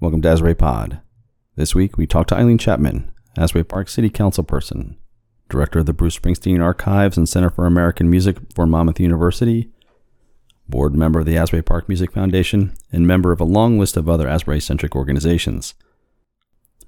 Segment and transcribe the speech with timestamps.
[0.00, 1.02] Welcome to Asbury Pod.
[1.56, 4.96] This week we talk to Eileen Chapman, Asbury Park City Councilperson,
[5.50, 9.68] director of the Bruce Springsteen Archives and Center for American Music for Monmouth University,
[10.66, 14.08] board member of the Asbury Park Music Foundation, and member of a long list of
[14.08, 15.74] other Asbury centric organizations.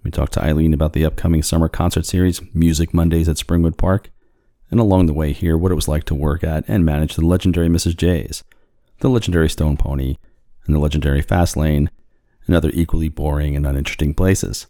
[0.03, 4.09] We talked to Eileen about the upcoming summer concert series, Music Mondays at Springwood Park,
[4.71, 7.27] and along the way here, what it was like to work at and manage the
[7.27, 7.95] legendary Mrs.
[7.95, 8.43] J's,
[9.01, 10.17] the legendary Stone Pony,
[10.65, 11.91] and the legendary Fast Lane,
[12.47, 14.67] and other equally boring and uninteresting places.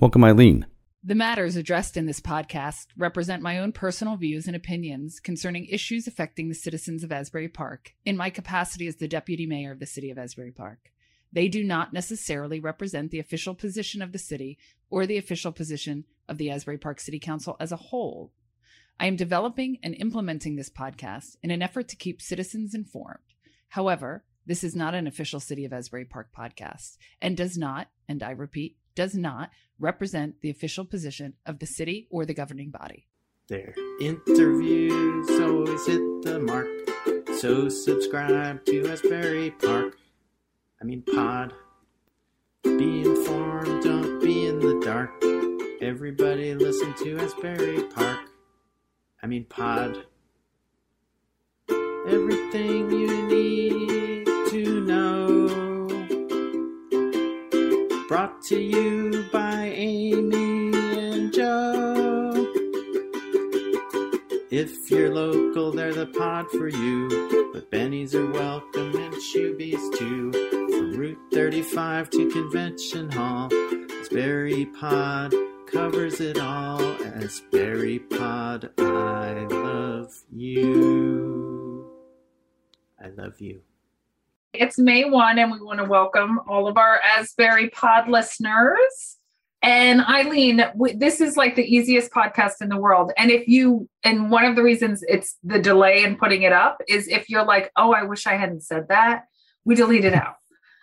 [0.00, 0.66] Welcome, Eileen.
[1.04, 6.06] The matters addressed in this podcast represent my own personal views and opinions concerning issues
[6.06, 9.86] affecting the citizens of Asbury Park in my capacity as the Deputy Mayor of the
[9.86, 10.92] City of Asbury Park.
[11.32, 14.58] They do not necessarily represent the official position of the city
[14.90, 18.32] or the official position of the Asbury Park City Council as a whole.
[19.00, 23.18] I am developing and implementing this podcast in an effort to keep citizens informed.
[23.70, 28.22] However, this is not an official City of Asbury Park podcast and does not, and
[28.22, 33.06] I repeat, does not represent the official position of the city or the governing body.
[33.48, 36.66] Their interviews always hit the mark.
[37.38, 39.96] So subscribe to Asbury Park.
[40.80, 41.52] I mean, pod.
[42.64, 45.10] Be informed, don't be in the dark.
[45.80, 48.20] Everybody listen to Asbury Park.
[49.22, 50.04] I mean, pod.
[52.06, 54.01] Everything you need
[54.80, 55.48] know.
[58.08, 62.52] Brought to you by Amy and Joe.
[64.50, 67.50] If you're local, they're the pod for you.
[67.52, 70.32] But Bennies are welcome and Shoebies too.
[70.50, 73.48] From Route 35 to Convention Hall,
[74.00, 75.34] Asbury Pod
[75.72, 76.82] covers it all.
[77.14, 81.90] as Berry Pod, I love you.
[83.02, 83.62] I love you.
[84.54, 89.16] It's May 1, and we want to welcome all of our Asbury Pod listeners.
[89.62, 90.62] And Eileen,
[90.94, 93.12] this is like the easiest podcast in the world.
[93.16, 96.82] And if you, and one of the reasons it's the delay in putting it up
[96.86, 99.24] is if you're like, oh, I wish I hadn't said that,
[99.64, 100.34] we delete it out.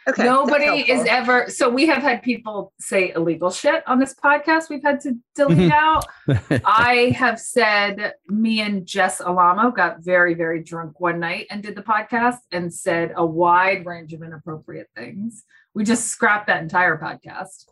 [0.09, 0.23] Okay.
[0.23, 4.69] Nobody is ever, so we have had people say illegal shit on this podcast.
[4.69, 6.05] We've had to delete out.
[6.65, 11.75] I have said me and Jess Alamo got very, very drunk one night and did
[11.75, 15.43] the podcast and said a wide range of inappropriate things.
[15.75, 17.65] We just scrapped that entire podcast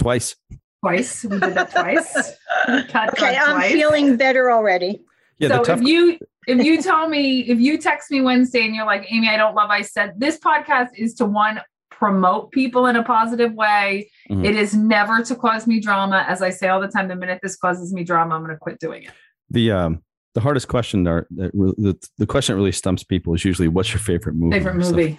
[0.00, 0.36] Twice.
[0.82, 1.24] twice.
[1.24, 2.12] We did that twice.
[2.88, 3.72] Cut Okay, that I'm twice.
[3.72, 5.02] feeling better already.
[5.38, 8.74] Yeah, so tough if you if you tell me if you text me Wednesday and
[8.74, 11.60] you're like Amy, I don't love I said this podcast is to one
[12.04, 14.10] promote people in a positive way.
[14.30, 14.44] Mhm.
[14.48, 16.24] It is never to cause me drama.
[16.26, 18.58] As I say all the time, the minute this causes me drama, I'm going to
[18.58, 19.12] quit doing it.
[19.50, 20.02] the um
[20.36, 23.98] the hardest question re- the, the question that really stumps people is usually what's your
[23.98, 24.56] favorite movie?
[24.58, 25.18] Favorite movie.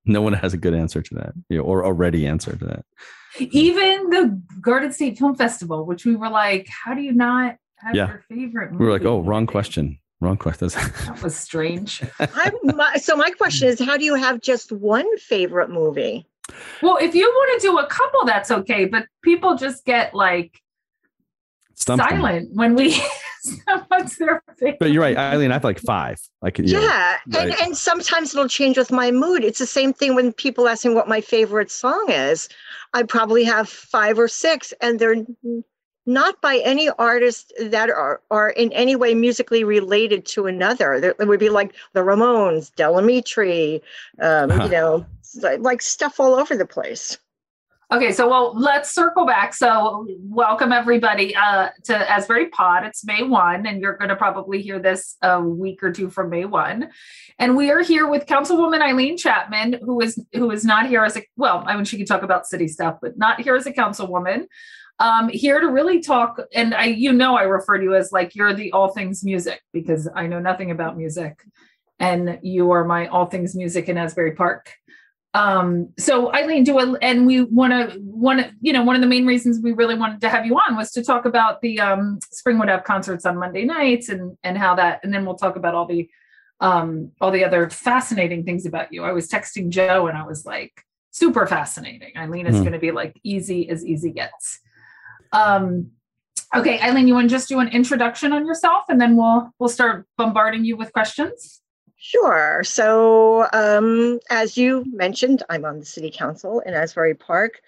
[0.06, 2.64] no one has a good answer to that, you know, or a ready answer to
[2.66, 2.84] that.
[3.40, 7.94] Even the Garden State Film Festival, which we were like, how do you not have
[7.96, 8.08] Yeah.
[8.08, 8.84] your favorite movie?
[8.84, 9.98] We were like, oh, wrong question.
[10.22, 10.74] Wrong questions.
[11.06, 12.02] That was strange.
[12.20, 16.26] I'm, my, so my question is, how do you have just one favorite movie?
[16.82, 18.84] well, if you want to do a couple, that's okay.
[18.84, 20.60] But people just get like
[21.74, 22.20] Stumped them.
[22.20, 22.94] silent when we
[23.88, 24.78] what's their favorite.
[24.78, 25.50] But you're right, Eileen.
[25.50, 26.20] I have like five.
[26.42, 26.68] I could.
[26.68, 26.80] Yeah,
[27.26, 27.40] Yeah.
[27.40, 27.60] and right.
[27.62, 29.42] and sometimes it'll change with my mood.
[29.42, 32.48] It's the same thing when people ask me what my favorite song is.
[32.94, 35.64] I probably have five or six, and they're n-
[36.06, 41.00] not by any artist that are are in any way musically related to another.
[41.00, 43.80] There it would be like the Ramones, Del Amitri,
[44.20, 44.64] um, Huh.
[44.64, 45.06] you know,
[45.40, 47.18] like, like stuff all over the place.
[47.92, 49.52] Okay, so well, let's circle back.
[49.52, 52.84] So, welcome everybody uh, to Asbury Pod.
[52.86, 56.30] It's May 1, and you're going to probably hear this a week or two from
[56.30, 56.88] May 1.
[57.38, 61.18] And we are here with Councilwoman Eileen Chapman, who is who is not here as
[61.18, 63.72] a well, I mean, she can talk about city stuff, but not here as a
[63.72, 64.46] councilwoman.
[65.06, 68.36] Um, here to really talk, and I, you know, I refer to you as like
[68.36, 71.34] you're the all things music because I know nothing about music,
[71.98, 74.62] and you are my all things music in Asbury Park.
[75.34, 79.08] Um, so Eileen, do a, and we want to one, you know, one of the
[79.08, 82.18] main reasons we really wanted to have you on was to talk about the um,
[82.38, 85.74] Springwood Ave concerts on Monday nights and and how that, and then we'll talk about
[85.74, 86.08] all the
[86.60, 89.02] um, all the other fascinating things about you.
[89.02, 90.72] I was texting Joe and I was like,
[91.10, 92.12] super fascinating.
[92.16, 92.62] Eileen is Hmm.
[92.62, 94.60] going to be like easy as easy gets.
[95.32, 95.90] Um,
[96.54, 99.68] okay, Eileen, you want to just do an introduction on yourself, and then we'll we'll
[99.68, 101.62] start bombarding you with questions.
[101.96, 102.62] Sure.
[102.64, 107.60] So, um, as you mentioned, I'm on the City Council in Asbury Park.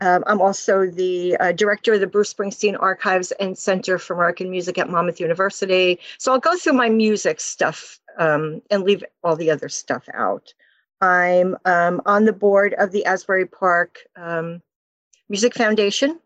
[0.00, 4.50] Um, I'm also the uh, director of the Bruce Springsteen Archives and Center for American
[4.50, 6.00] Music at Monmouth University.
[6.18, 10.54] So I'll go through my music stuff um, and leave all the other stuff out.
[11.02, 14.62] I'm um, on the board of the Asbury Park um,
[15.28, 16.18] Music Foundation.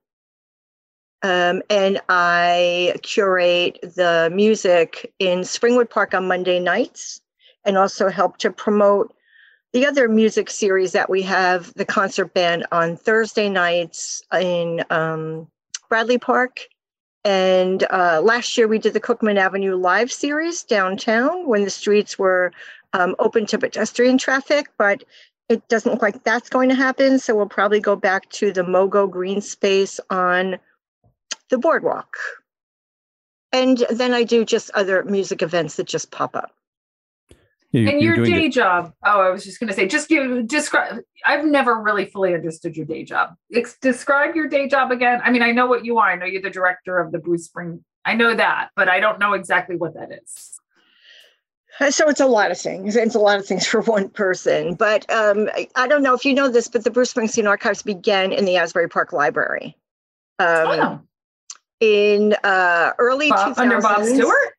[1.22, 7.20] Um, and I curate the music in Springwood Park on Monday nights
[7.64, 9.14] and also help to promote
[9.72, 15.48] the other music series that we have the concert band on Thursday nights in um,
[15.88, 16.60] Bradley Park.
[17.24, 22.18] And uh, last year we did the Cookman Avenue live series downtown when the streets
[22.18, 22.52] were
[22.92, 25.02] um, open to pedestrian traffic, but
[25.48, 27.18] it doesn't look like that's going to happen.
[27.18, 30.58] So we'll probably go back to the Mogo Green Space on
[31.50, 32.16] the boardwalk.
[33.52, 36.52] And then I do just other music events that just pop up.
[37.72, 38.52] You, and your day it.
[38.52, 38.92] job.
[39.04, 41.00] Oh, I was just going to say, just give, describe.
[41.24, 43.34] I've never really fully understood your day job.
[43.54, 45.20] Ex- describe your day job again.
[45.22, 46.10] I mean, I know what you are.
[46.10, 47.84] I know you're the director of the Bruce Spring.
[48.04, 50.58] I know that, but I don't know exactly what that is.
[51.80, 52.96] Uh, so it's a lot of things.
[52.96, 54.74] It's a lot of things for one person.
[54.74, 58.32] But um, I don't know if you know this, but the Bruce Springsteen Archives began
[58.32, 59.76] in the Asbury Park Library.
[60.38, 61.00] Um, oh.
[61.80, 63.58] In uh, early Bob, 2000s.
[63.58, 64.54] Under Bob Stewart?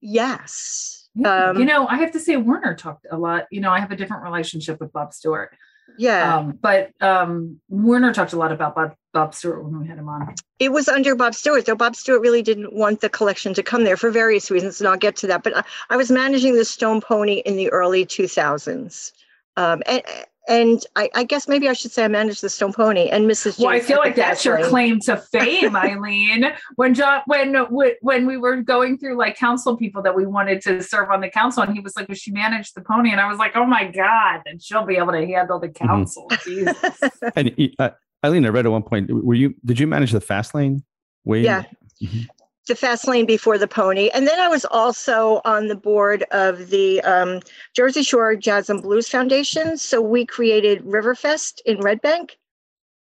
[0.00, 1.08] Yes.
[1.24, 3.46] Um, you know, I have to say Werner talked a lot.
[3.50, 5.56] You know, I have a different relationship with Bob Stewart.
[5.96, 6.36] Yeah.
[6.36, 10.08] Um, but um, Werner talked a lot about Bob, Bob Stewart when we had him
[10.08, 10.34] on.
[10.58, 13.84] It was under Bob Stewart, though Bob Stewart really didn't want the collection to come
[13.84, 15.42] there for various reasons, and I'll get to that.
[15.42, 19.12] But I, I was managing the Stone Pony in the early 2000s.
[19.56, 20.02] Um, and
[20.48, 23.58] and I, I, guess maybe I should say I managed the Stone Pony and Mrs.
[23.58, 26.50] Well, I feel like that's your claim to fame, Eileen.
[26.76, 27.54] when John, when
[28.00, 31.28] when we were going through like council people that we wanted to serve on the
[31.28, 33.66] council, and he was like, "Well, she managed the pony," and I was like, "Oh
[33.66, 35.86] my god!" And she'll be able to handle the mm-hmm.
[35.86, 36.30] council.
[36.48, 37.28] Mm-hmm.
[37.36, 37.90] and uh,
[38.24, 40.82] Eileen, I read at one point, were you did you manage the fast lane?
[41.24, 41.42] Way?
[41.42, 41.64] Yeah.
[42.02, 42.37] Mm-hmm
[42.68, 44.10] the fast lane before the pony.
[44.10, 47.40] And then I was also on the board of the um,
[47.74, 49.76] Jersey Shore Jazz and Blues Foundation.
[49.76, 52.38] So we created Riverfest in Red Bank.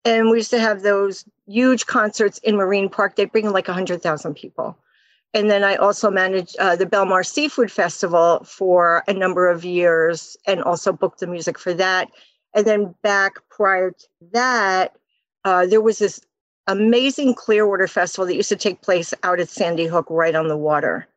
[0.06, 3.16] And we used to have those huge concerts in Marine Park.
[3.16, 4.78] They bring like 100,000 people.
[5.34, 10.38] And then I also managed uh, the Belmar Seafood Festival for a number of years
[10.48, 12.10] and also booked the music for that.
[12.56, 14.96] And then back prior to that,
[15.44, 16.22] uh, there was this
[16.68, 20.58] amazing Clearwater Festival that used to take place out at Sandy Hook, right on the
[20.58, 21.08] water.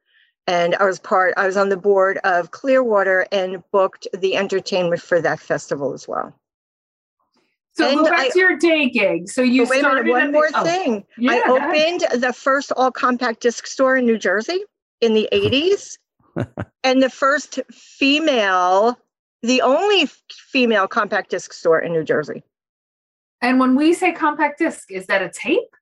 [0.46, 5.02] And I was part, I was on the board of Clearwater and booked the entertainment
[5.02, 6.34] for that festival as well.
[7.74, 9.28] So and go back I, to your day gig.
[9.28, 10.06] So you wait started.
[10.06, 11.04] Minute, one more the, oh, thing.
[11.06, 14.64] Oh, yeah, I opened the first all compact disc store in New Jersey
[15.00, 15.98] in the 80s.
[16.82, 18.98] and the first female,
[19.42, 22.42] the only female compact disc store in New Jersey.
[23.42, 25.74] And when we say compact disc, is that a tape?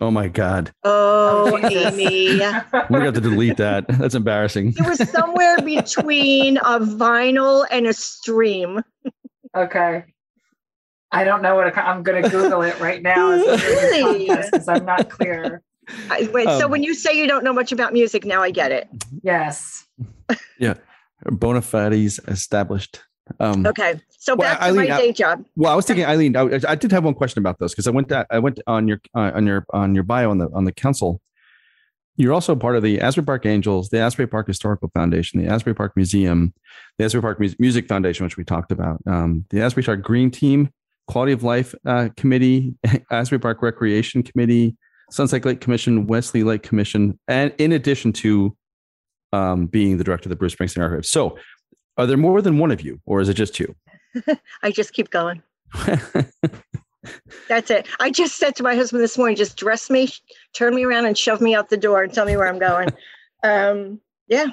[0.00, 0.72] Oh my God.
[0.82, 2.32] Oh, Amy.
[2.32, 3.86] we got to delete that.
[3.88, 4.74] That's embarrassing.
[4.76, 8.80] It was somewhere between a vinyl and a stream.
[9.54, 10.04] Okay.
[11.12, 13.30] I don't know what I'm going to Google it right now.
[13.30, 14.26] Really?
[14.28, 15.60] Because I'm not clear.
[16.08, 18.52] I, wait, um, so when you say you don't know much about music, now I
[18.52, 18.88] get it.
[19.24, 19.86] Yes.
[20.58, 20.74] yeah.
[21.26, 23.02] Bona fides established
[23.38, 25.44] um, okay, so back well, to Eileen, my day job.
[25.56, 27.90] well, I was thinking, Eileen, I, I, did have one question about this because I
[27.90, 30.66] went that I went on your uh, on your on your bio on the on
[30.66, 31.22] the council.
[32.16, 35.74] You're also part of the Asbury Park Angels, the Asbury Park Historical Foundation, the Asbury
[35.74, 36.52] Park Museum,
[36.98, 40.70] the Asbury Park Music Foundation, which we talked about, um, the Asbury Park Green Team,
[41.08, 42.74] Quality of Life uh, Committee,
[43.10, 44.76] Asbury Park Recreation Committee,
[45.10, 48.54] Sunset Lake Commission, Wesley Lake Commission, and in addition to
[49.32, 51.08] um, being the director of the Bruce Springsteen Archives.
[51.08, 51.38] So
[51.96, 53.74] are there more than one of you, or is it just two?
[54.62, 55.42] I just keep going.
[57.48, 57.86] That's it.
[57.98, 60.08] I just said to my husband this morning, just dress me,
[60.52, 62.90] turn me around, and shove me out the door and tell me where I'm going.
[63.42, 64.46] um, yeah,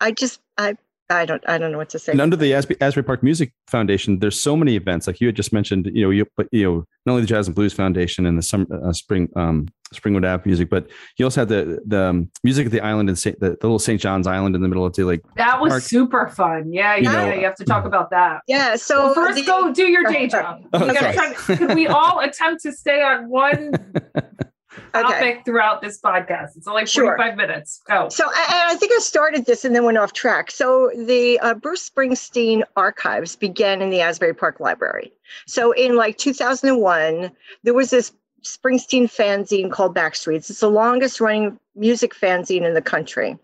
[0.00, 0.76] I just I
[1.10, 2.12] I don't I don't know what to say.
[2.12, 5.06] And under the Asbury, Asbury Park Music Foundation, there's so many events.
[5.06, 7.46] Like you had just mentioned, you know, you but you know, not only the Jazz
[7.46, 11.42] and Blues Foundation and the summer uh, spring um, Springwood Ave music, but you also
[11.42, 14.00] had the the um, music at the island and the, the little St.
[14.00, 15.20] John's Island in the middle of the like.
[15.36, 15.82] That was park.
[15.82, 16.72] super fun.
[16.72, 18.40] Yeah, you yeah, know, you have to talk about that.
[18.46, 18.76] Yeah.
[18.76, 20.62] So well, first, the, go do your day job.
[20.72, 24.48] Oh, Can we all attempt to stay on one topic
[24.94, 25.42] okay.
[25.44, 26.56] throughout this podcast.
[26.56, 27.36] It's only 45 sure.
[27.36, 27.80] minutes.
[27.86, 28.08] Go.
[28.08, 30.50] So I, I, think I started this and then went off track.
[30.50, 35.12] So the uh, Bruce Springsteen archives began in the Asbury Park Library.
[35.46, 37.30] So in like 2001,
[37.62, 38.12] there was this
[38.42, 40.50] Springsteen fanzine called Backstreets.
[40.50, 43.38] It's the longest running music fanzine in the country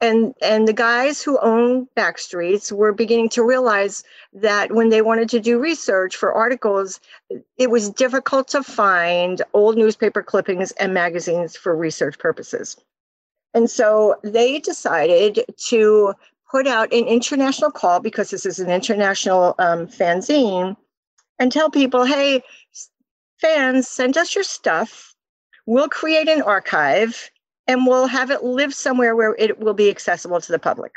[0.00, 5.28] and and the guys who own backstreets were beginning to realize that when they wanted
[5.28, 7.00] to do research for articles
[7.58, 12.76] it was difficult to find old newspaper clippings and magazines for research purposes
[13.54, 16.14] and so they decided to
[16.50, 20.76] put out an international call because this is an international um, fanzine
[21.38, 22.42] and tell people hey
[23.40, 25.14] fans, send us your stuff.
[25.66, 27.30] We'll create an archive
[27.66, 30.94] and we'll have it live somewhere where it will be accessible to the public.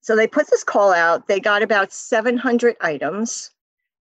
[0.00, 1.28] So they put this call out.
[1.28, 3.50] They got about 700 items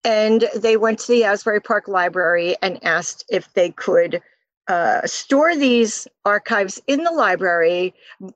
[0.03, 4.21] and they went to the Asbury Park Library and asked if they could
[4.67, 7.93] uh, store these archives in the library,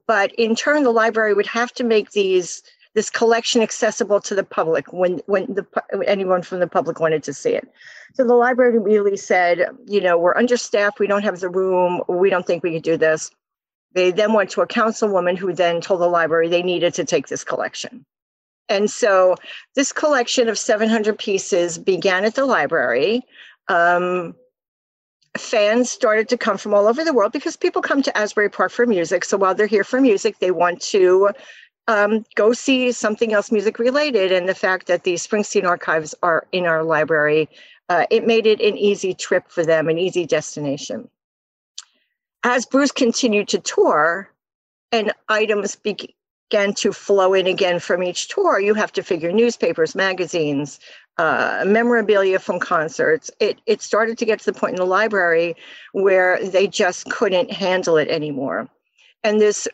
[0.07, 2.63] but in turn, the library would have to make these
[2.93, 5.65] this collection accessible to the public when when the
[6.05, 7.67] anyone from the public wanted to see it.
[8.13, 12.29] So the library immediately said, you know, we're understaffed, we don't have the room, we
[12.29, 13.31] don't think we could do this.
[13.93, 17.27] They then went to a councilwoman who then told the library they needed to take
[17.27, 18.05] this collection.
[18.69, 19.35] And so
[19.75, 23.21] this collection of 700 pieces began at the library.
[23.67, 24.33] Um,
[25.37, 28.71] fans started to come from all over the world because people come to Asbury Park
[28.71, 29.25] for music.
[29.25, 31.29] So while they're here for music, they want to
[31.87, 34.31] um, go see something else music related.
[34.31, 37.49] And the fact that the Springsteen archives are in our library,
[37.89, 41.09] uh, it made it an easy trip for them, an easy destination.
[42.43, 44.31] As Bruce continued to tour
[44.91, 49.95] and items began to flow in again from each tour, you have to figure newspapers,
[49.95, 50.79] magazines,
[51.17, 53.29] uh, memorabilia from concerts.
[53.39, 55.55] It, it started to get to the point in the library
[55.91, 58.67] where they just couldn't handle it anymore.
[59.23, 59.67] And this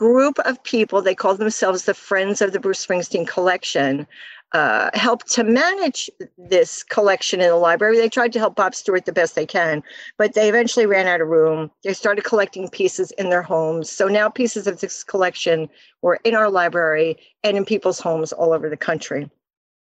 [0.00, 4.06] group of people, they call themselves the Friends of the Bruce Springsteen Collection,
[4.52, 7.98] uh, helped to manage this collection in the library.
[7.98, 9.82] They tried to help Bob Stewart the best they can,
[10.16, 11.70] but they eventually ran out of room.
[11.84, 13.92] They started collecting pieces in their homes.
[13.92, 15.68] So now pieces of this collection
[16.00, 19.28] were in our library and in people's homes all over the country.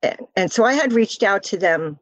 [0.04, 1.98] And, and so I had reached out to them.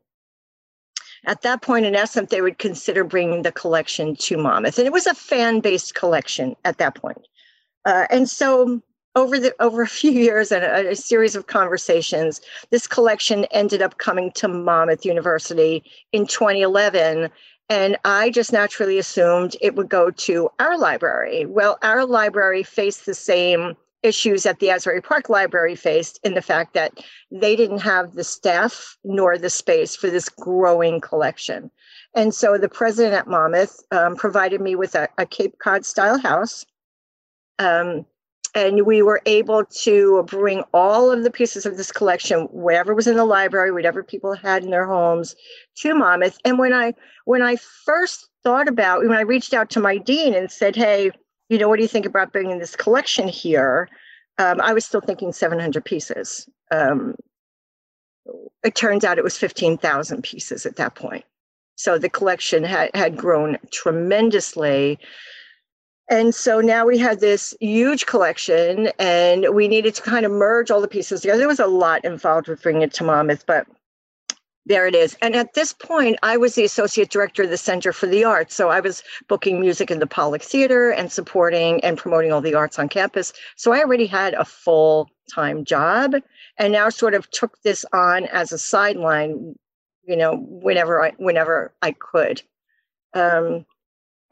[1.28, 4.80] At that point, in essence, they would consider bringing the collection to Monmouth.
[4.80, 7.26] And it was a fan based collection at that point.
[7.86, 8.82] Uh, and so
[9.16, 13.82] over the over a few years and a, a, series of conversations, this collection ended
[13.82, 17.30] up coming to Monmouth University in 2011.
[17.70, 21.46] And I just naturally assumed it would go to our library.
[21.46, 26.42] Well, our library faced the same issues that the Asbury Park Library faced in the
[26.42, 27.00] fact that
[27.32, 31.72] they didn't have the staff nor the space for this growing collection.
[32.16, 36.18] And so the president at Monmouth um, provided me with a, a Cape Cod style
[36.18, 36.66] house
[37.62, 38.06] um,
[38.54, 43.08] and we were able to bring all of the pieces of this collection, whatever was
[43.08, 45.36] in the library, whatever people had in their homes,
[45.78, 46.38] to Monmouth.
[46.44, 46.94] And when I
[47.26, 51.12] when I first thought about when I reached out to my dean and said, "Hey,
[51.50, 53.88] you know, what do you think about bringing this collection here?"
[54.38, 56.50] Um, I was still thinking 700 pieces.
[56.72, 57.16] Um,
[58.64, 61.26] it turns out it was 15,000 pieces at that point.
[61.76, 65.00] So the collection had, had grown tremendously
[66.12, 70.70] and so now we had this huge collection and we needed to kind of merge
[70.70, 71.40] all the pieces together.
[71.40, 73.66] There was a lot involved with bringing it to Monmouth, but
[74.66, 75.16] there it is.
[75.22, 78.54] And at this point, I was the associate director of the Center for the Arts.
[78.54, 82.56] So I was booking music in the Pollock Theater and supporting and promoting all the
[82.56, 83.32] arts on campus.
[83.56, 86.16] So I already had a full time job
[86.58, 89.56] and now sort of took this on as a sideline,
[90.04, 92.42] you know, whenever I whenever I could.
[93.14, 93.66] Um,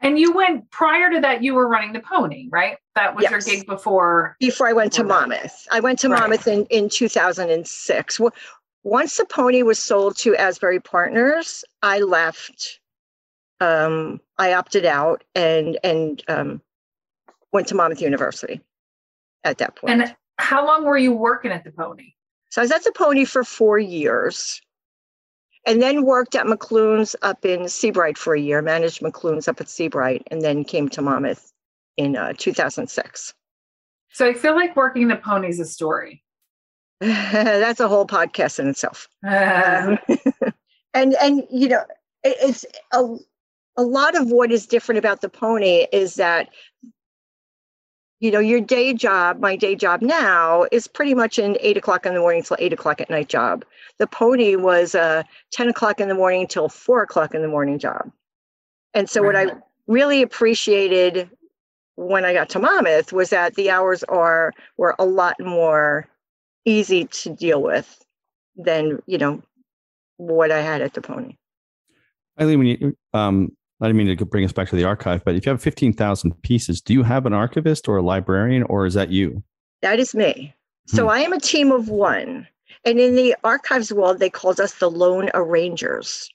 [0.00, 2.78] and you went prior to that, you were running the pony, right?
[2.94, 3.30] That was yes.
[3.30, 4.36] your gig before.
[4.40, 5.66] Before I went to Monmouth.
[5.70, 6.20] I went to right.
[6.20, 8.20] Monmouth in, in 2006.
[8.82, 12.80] Once the pony was sold to Asbury Partners, I left.
[13.60, 16.62] Um, I opted out and and um,
[17.52, 18.62] went to Monmouth University
[19.44, 20.00] at that point.
[20.00, 22.14] And how long were you working at the pony?
[22.48, 24.62] So I was at the pony for four years
[25.66, 29.60] and then worked at McLoone's up in Sea Bright for a year, managed McLoone's up
[29.60, 31.52] at Sea Bright, and then came to Monmouth
[31.96, 33.34] in uh, 2006.
[34.12, 36.22] So I feel like working the pony's a story.
[37.00, 39.08] That's a whole podcast in itself.
[39.26, 39.96] Uh.
[40.94, 41.84] and and you know,
[42.24, 43.16] it, it's a
[43.76, 46.48] a lot of what is different about the pony is that
[48.20, 52.04] you know, your day job, my day job now is pretty much an eight o'clock
[52.04, 53.64] in the morning till eight o'clock at night job.
[53.98, 57.78] The pony was a 10 o'clock in the morning till four o'clock in the morning
[57.78, 58.10] job.
[58.92, 59.46] And so, right.
[59.46, 61.30] what I really appreciated
[61.96, 66.06] when I got to Monmouth was that the hours are were a lot more
[66.66, 68.04] easy to deal with
[68.56, 69.42] than, you know,
[70.18, 71.36] what I had at the pony.
[72.38, 75.34] Eileen, when you um, I didn't mean to bring us back to the archive, but
[75.34, 78.94] if you have 15,000 pieces, do you have an archivist or a librarian, or is
[78.94, 79.42] that you?
[79.80, 80.54] That is me.
[80.86, 81.10] So hmm.
[81.10, 82.46] I am a team of one.
[82.84, 86.30] And in the archives world, they called us the lone arrangers.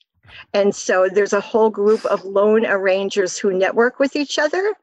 [0.53, 4.73] And so there's a whole group of lone arrangers who network with each other.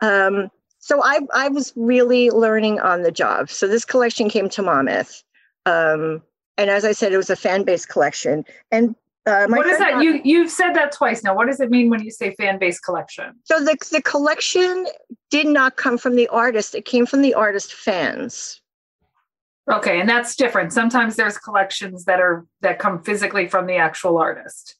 [0.00, 3.50] Um, so I, I was really learning on the job.
[3.50, 5.22] So this collection came to Monmouth.
[5.66, 6.22] Um,
[6.56, 8.44] and as I said, it was a fan based collection.
[8.70, 8.94] And
[9.26, 10.02] Uh, my what is that?
[10.02, 11.34] You you've said that twice now.
[11.34, 13.34] What does it mean when you say fan base collection?
[13.44, 14.86] So the the collection
[15.30, 18.60] did not come from the artist; it came from the artist fans.
[19.70, 20.72] Okay, and that's different.
[20.72, 24.76] Sometimes there's collections that are that come physically from the actual artist.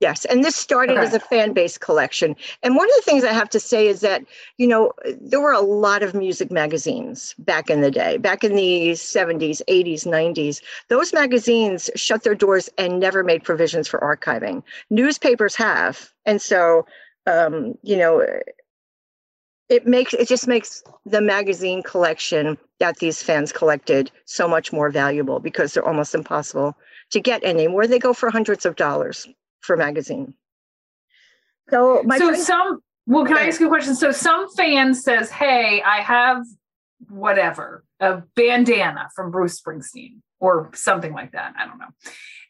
[0.00, 1.02] Yes, and this started Okay.
[1.02, 2.36] as a fan base collection.
[2.62, 4.22] And one of the things I have to say is that,
[4.58, 8.54] you know, there were a lot of music magazines back in the day, back in
[8.56, 10.60] the 70s, 80s, 90s.
[10.88, 14.62] Those magazines shut their doors and never made provisions for archiving.
[14.90, 16.12] Newspapers have.
[16.26, 16.84] And so,
[17.26, 18.22] um, you know,
[19.68, 24.90] it makes it just makes the magazine collection that these fans collected so much more
[24.90, 26.76] valuable because they're almost impossible
[27.10, 27.86] to get anymore.
[27.86, 29.26] They go for hundreds of dollars
[29.66, 30.34] for magazine.
[31.70, 33.94] So my so friend- some well, can I ask you a question?
[33.94, 36.44] So some fan says, "Hey, I have
[37.08, 41.54] whatever a bandana from Bruce Springsteen or something like that.
[41.58, 41.86] I don't know."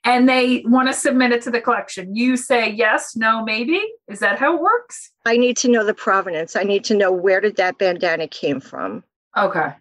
[0.05, 2.15] And they want to submit it to the collection.
[2.15, 3.83] You say yes, no, maybe.
[4.09, 5.11] Is that how it works?
[5.27, 6.55] I need to know the provenance.
[6.55, 9.03] I need to know where did that bandana came from.
[9.37, 9.73] Okay.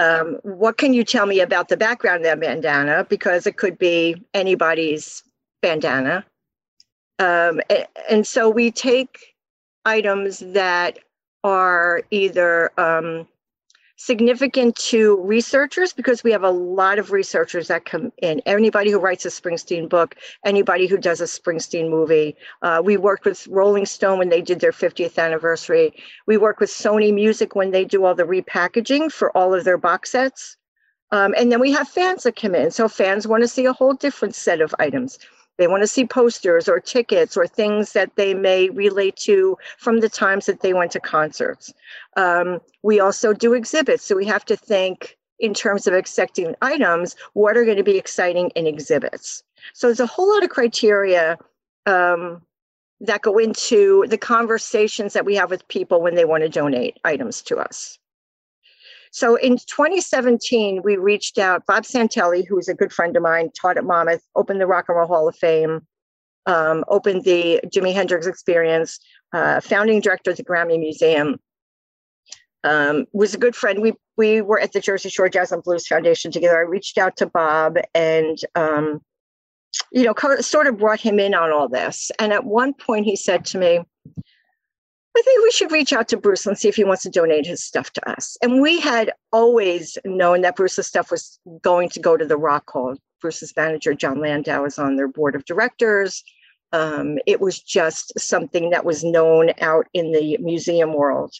[0.00, 3.06] Um, what can you tell me about the background of that bandana?
[3.08, 5.22] Because it could be anybody's
[5.62, 6.26] bandana.
[7.18, 7.60] Um,
[8.08, 9.34] and so we take
[9.84, 10.98] items that
[11.44, 13.26] are either um,
[13.96, 18.40] significant to researchers because we have a lot of researchers that come in.
[18.46, 22.36] Anybody who writes a Springsteen book, anybody who does a Springsteen movie.
[22.62, 25.92] Uh, we worked with Rolling Stone when they did their 50th anniversary.
[26.26, 29.78] We work with Sony Music when they do all the repackaging for all of their
[29.78, 30.56] box sets.
[31.10, 32.70] Um, and then we have fans that come in.
[32.70, 35.18] So fans want to see a whole different set of items.
[35.58, 40.00] They want to see posters or tickets or things that they may relate to from
[40.00, 41.72] the times that they went to concerts.
[42.16, 44.04] Um, we also do exhibits.
[44.04, 47.98] So we have to think in terms of accepting items, what are going to be
[47.98, 49.42] exciting in exhibits?
[49.74, 51.36] So there's a whole lot of criteria
[51.86, 52.42] um,
[53.00, 56.98] that go into the conversations that we have with people when they want to donate
[57.04, 57.98] items to us.
[59.12, 63.78] So in 2017, we reached out, Bob Santelli, who's a good friend of mine, taught
[63.78, 65.86] at Monmouth, opened the Rock and Roll Hall of Fame,
[66.46, 68.98] um, opened the Jimi Hendrix Experience,
[69.32, 71.38] uh, founding director of the Grammy Museum,
[72.64, 73.80] um, was a good friend.
[73.80, 76.58] We we were at the Jersey Shore Jazz and Blues Foundation together.
[76.58, 79.00] I reached out to Bob and um,
[79.92, 82.10] you know, sort of brought him in on all this.
[82.18, 83.80] And at one point, he said to me,
[85.18, 87.44] I think we should reach out to Bruce and see if he wants to donate
[87.44, 88.36] his stuff to us.
[88.40, 92.70] And we had always known that Bruce's stuff was going to go to the Rock
[92.70, 92.96] Hall.
[93.20, 96.22] Bruce's manager, Jon Landau, is on their board of directors.
[96.72, 101.34] Um, it was just something that was known out in the museum world.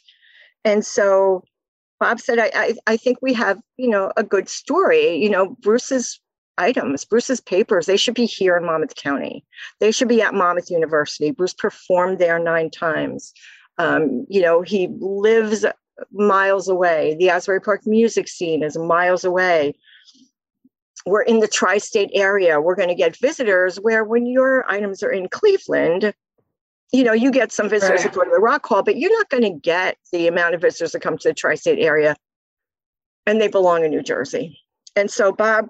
[0.65, 1.45] And so
[2.01, 5.23] Bob said, I, I, I think we have, you know, a good story.
[5.23, 6.19] You know, Bruce's
[6.57, 9.45] items, Bruce's papers, they should be here in Monmouth County.
[9.79, 11.31] They should be at Monmouth University.
[11.31, 13.33] Bruce performed there nine times.
[13.79, 15.65] Um, you know, he lives
[16.13, 17.17] miles away.
[17.19, 19.75] The Asbury Park music scene is miles away.
[21.07, 22.61] We're in the tri state area.
[22.61, 26.13] We're going to get visitors where, when your items are in Cleveland,
[26.93, 28.13] you know, you get some visitors Right.
[28.13, 30.61] who go to the Rock Hall, but you're not going to get the amount of
[30.61, 32.17] visitors that come to the tri state area.
[33.27, 34.59] And they belong in New Jersey.
[34.97, 35.69] And so Bob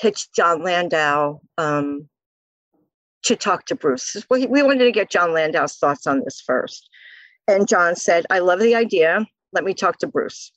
[0.00, 2.08] pitched Jon Landau um,
[3.24, 4.16] to talk to Bruce.
[4.30, 6.88] We, we wanted to get Jon Landau's thoughts on this first.
[7.48, 9.26] And Jon said, I love the idea.
[9.52, 10.52] Let me talk to Bruce.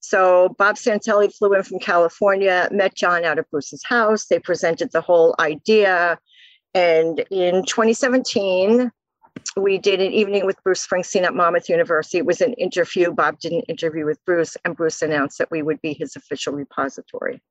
[0.00, 4.26] So Bob Santelli flew in from California, met Jon out at Bruce's house.
[4.26, 6.18] They presented the whole idea.
[6.74, 8.92] And in 2017,
[9.56, 12.18] we did an evening with Bruce Springsteen at Monmouth University.
[12.18, 13.12] It was an interview.
[13.12, 16.52] Bob did an interview with Bruce, and Bruce announced that we would be his official
[16.52, 17.42] repository.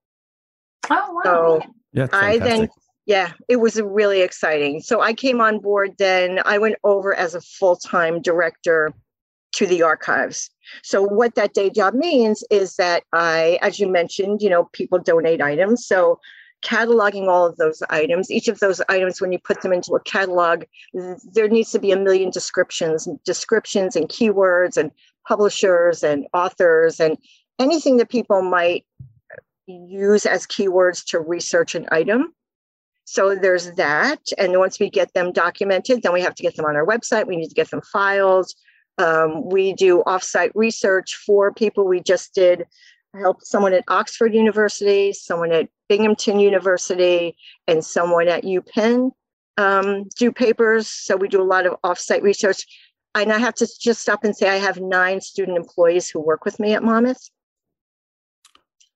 [0.90, 1.22] Oh wow.
[1.24, 1.62] So
[1.94, 2.72] Yeah, I then, fantastic.
[3.06, 4.82] Yeah, it was really exciting.
[4.82, 6.40] So I came on board then.
[6.46, 8.94] I went over as a full time director
[9.54, 10.50] to the archives.
[10.84, 15.00] So what that day job means is that I, as you mentioned, you know, people
[15.00, 15.86] donate items.
[15.86, 16.20] So
[16.64, 20.00] cataloging all of those items, each of those items, when you put them into a
[20.02, 20.64] catalog,
[20.94, 24.92] there needs to be a million descriptions, descriptions and keywords and
[25.28, 27.18] publishers and authors and
[27.60, 28.86] anything that people might
[29.68, 32.34] use as keywords to research an item.
[33.06, 34.20] So there's that.
[34.38, 37.28] And once we get them documented, then we have to get them on our website.
[37.28, 38.48] We need to get them filed.
[38.98, 41.88] Um, we do offsite research for people.
[41.88, 42.66] We just did
[43.14, 47.38] help someone at Oxford University, someone at Binghamton University,
[47.68, 49.12] and someone at UPenn
[49.58, 50.90] um, do papers.
[50.90, 52.66] So we do a lot of offsite research.
[53.14, 56.44] And I have to just stop and say I have nine student employees who work
[56.44, 57.30] with me at Monmouth.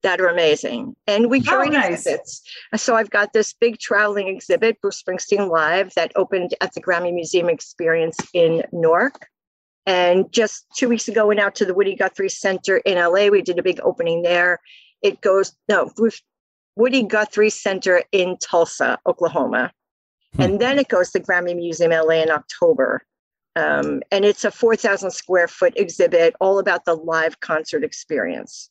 [0.04, 0.96] That are amazing.
[1.08, 1.94] And we Oh, curate nice.
[2.06, 2.42] exhibits.
[2.78, 7.14] So I've got this big traveling exhibit, Bruce Springsteen Live, that opened at the Grammy
[7.14, 9.28] Museum Experience in Newark.
[9.86, 13.28] And just two weeks ago, went out to the Woody Guthrie Center in LA.
[13.30, 14.60] We did a big opening there.
[15.02, 16.22] It goes, no, Bruce,
[16.76, 19.72] Woody Guthrie Center in Tulsa, Oklahoma.
[20.36, 20.42] Hmm.
[20.42, 23.04] And then it goes to Grammy Museum LA in October.
[23.56, 28.70] Um, and it's a 4,000 square foot exhibit all about the live concert experience.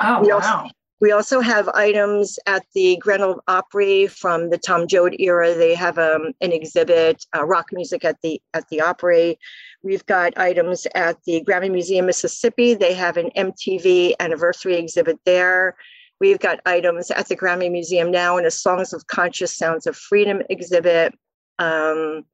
[0.00, 0.70] Oh, We also- wow.
[0.98, 5.52] We also have items at the Grand Ole Opry from the Tom Joad era.
[5.54, 9.38] They have um, an exhibit, uh, rock music at the at the Opry.
[9.82, 12.72] We've got items at the Grammy Museum, Mississippi.
[12.72, 15.76] They have an MTV anniversary exhibit there.
[16.18, 19.98] We've got items at the Grammy Museum now in a Songs of Conscience Sounds of
[19.98, 21.12] Freedom exhibit.
[21.58, 22.24] Um,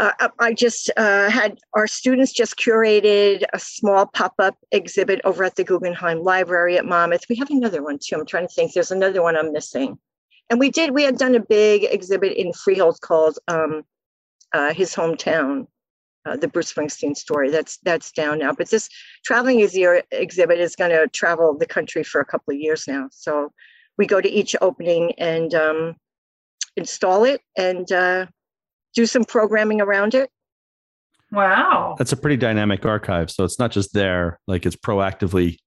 [0.00, 5.56] uh, I- just uh, had our students just curated a small pop-up exhibit over at
[5.56, 7.24] the Guggenheim Library at Monmouth.
[7.28, 8.16] We have another one too.
[8.16, 8.72] I'm trying to think.
[8.72, 9.98] There's another one I'm missing.
[10.48, 10.92] And we did.
[10.92, 13.82] We had done a big exhibit in Freehold called um,
[14.52, 15.66] uh, "His Hometown,"
[16.26, 17.50] uh, the Bruce Springsteen story.
[17.50, 18.52] That's that's down now.
[18.52, 18.88] But this
[19.24, 23.08] traveling exhibit is going to travel the country for a couple of years now.
[23.12, 23.52] So
[23.98, 25.96] we go to each opening and um,
[26.76, 28.26] install it and uh,
[28.94, 30.30] do some programming around it.
[31.32, 31.94] Wow.
[31.98, 33.30] That's a pretty dynamic archive.
[33.30, 35.58] So it's not just there, like it's proactively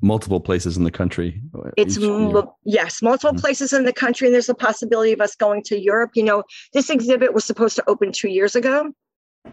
[0.00, 1.40] multiple places in the country.
[1.76, 2.10] It's each year.
[2.18, 3.40] mul- yes, multiple Mm.
[3.40, 6.10] places in the country, and there's a possibility of us going to Europe.
[6.14, 6.42] You know,
[6.72, 8.90] this exhibit was supposed to open two years ago,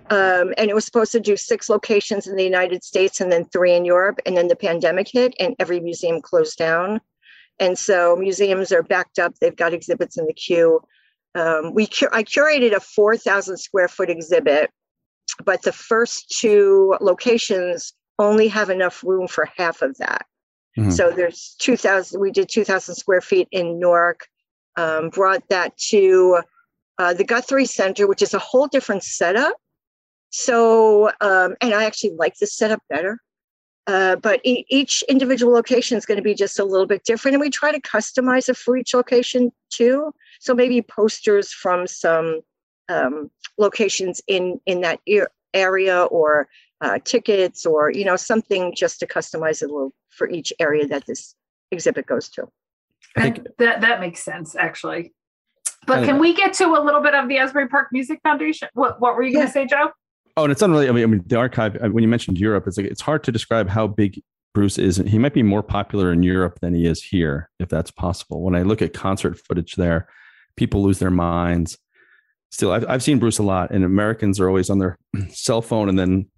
[0.09, 3.45] um, and it was supposed to do six locations in the United States and then
[3.45, 4.19] three in Europe.
[4.25, 6.99] And then the pandemic hit, and every museum closed down.
[7.59, 9.35] And so museums are backed up.
[9.39, 10.81] They've got exhibits in the queue.
[11.35, 14.71] Um, we cu- I curated a 4,000 square foot exhibit,
[15.43, 20.25] but the first two locations only have enough room for half of that.
[20.77, 20.91] Mhm.
[20.91, 24.27] So there's 2,000, we did 2,000 square feet in Newark,
[24.75, 26.41] um, brought that to
[26.97, 29.55] uh, the Guthrie Center, which is a whole different setup.
[30.31, 33.19] So, um, and I actually like this setup better.
[33.89, 37.33] Uh, but e- each individual location is going to be just a little bit different.
[37.33, 40.13] And we try to customize it for each location too.
[40.39, 42.41] So maybe posters from some
[42.87, 46.47] um, locations in, in that ear- area or
[46.81, 50.85] uh, tickets or, you know, something just to customize it a little for each area
[50.85, 51.33] that this
[51.71, 52.47] exhibit goes to.
[53.17, 55.15] I And that that makes sense actually.
[55.87, 58.69] But I- can we get to a little bit of the Asbury Park Music Foundation?
[58.73, 59.89] What what were you going to say, Joe?
[60.39, 60.89] Oh, and it's unrelated.
[60.89, 61.75] I mean, I mean, the archive.
[61.83, 64.21] uh, When you mentioned Europe, it's like it's hard to describe how big
[64.53, 64.95] Bruce is.
[64.95, 68.41] He might be more popular in Europe than he is here, if that's possible.
[68.41, 70.07] When I look at concert footage there,
[70.55, 71.77] people lose their minds.
[72.51, 74.97] Still, I've, I've seen Bruce a lot, and Americans are always on their
[75.29, 75.89] cell phone.
[75.89, 76.29] And then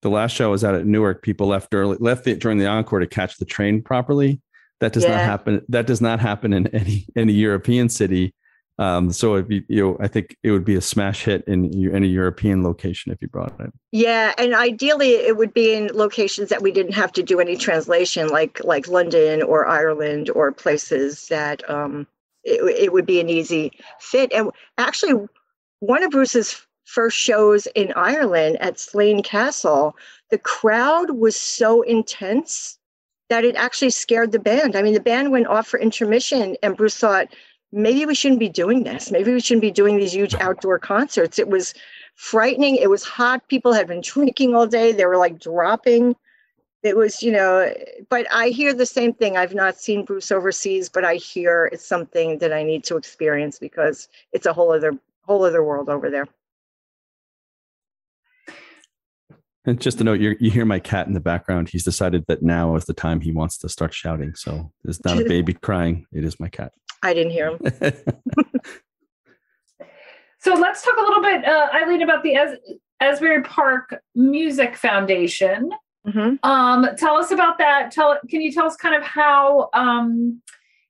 [0.00, 1.22] the last show I was out at Newark.
[1.22, 4.40] People left early, left it during the encore to catch the train properly.
[4.80, 5.60] That does not happen.
[5.68, 8.32] That does not happen in any any European city.
[8.78, 12.62] Um, so you know, I think it would be a smash hit in any European
[12.62, 13.72] location if you brought it.
[13.90, 17.56] Yeah, and ideally it would be in locations that we didn't have to do any
[17.56, 22.06] translation, like like London or Ireland or places that um,
[22.44, 24.32] it, it would be an easy fit.
[24.32, 25.26] And actually,
[25.80, 29.96] one of Bruce's first shows in Ireland at Slane Castle,
[30.30, 32.78] the crowd was so intense
[33.28, 34.76] that it actually scared the band.
[34.76, 37.28] I mean, the band went off for intermission, and Bruce thought
[37.72, 39.10] maybe we shouldn't be doing this.
[39.10, 41.38] Maybe we shouldn't be doing these huge outdoor concerts.
[41.38, 41.74] It was
[42.14, 42.76] frightening.
[42.76, 43.46] It was hot.
[43.48, 44.92] People had been drinking all day.
[44.92, 46.16] They were like dropping.
[46.84, 47.74] It was, you know,
[48.08, 49.36] but I hear the same thing.
[49.36, 53.58] I've not seen Bruce overseas, but I hear it's something that I need to experience
[53.58, 56.26] because it's a whole other whole other world over there.
[59.64, 61.68] And just to note, you you hear my cat in the background.
[61.68, 64.36] He's decided that now is the time he wants to start shouting.
[64.36, 66.06] So it's not a baby crying.
[66.12, 66.72] It is my cat.
[67.02, 67.60] I didn't hear him.
[70.40, 72.58] So let's talk a little bit, uh, Eileen, about the As-
[73.00, 75.70] Asbury Park Music Foundation.
[76.06, 77.90] hmm Um, tell us about that.
[77.90, 80.40] Tell can you tell us kind of how um,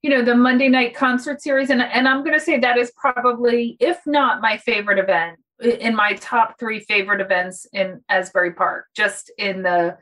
[0.02, 2.92] you know the Monday night concert series and and I'm going to say that is
[2.96, 8.86] probably if not my favorite event in my top 3 favorite events in Asbury Park
[8.94, 9.96] just in the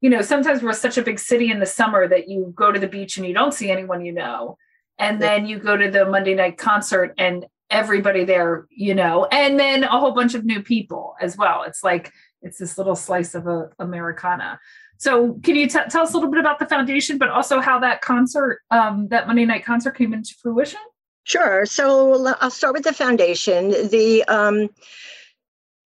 [0.00, 2.80] you know sometimes we're such a big city in the summer that you go to
[2.80, 4.56] the beach and you don't see anyone you know
[4.98, 9.60] and then you go to the Monday night concert and everybody there you know and
[9.60, 13.34] then a whole bunch of new people as well it's like it's this little slice
[13.34, 14.60] of a Americana.
[14.98, 17.78] So, can you t- tell us a little bit about the foundation, but also how
[17.80, 20.80] that concert, um, that Monday night concert, came into fruition?
[21.24, 21.66] Sure.
[21.66, 23.70] So I'll start with the foundation.
[23.70, 24.70] The um,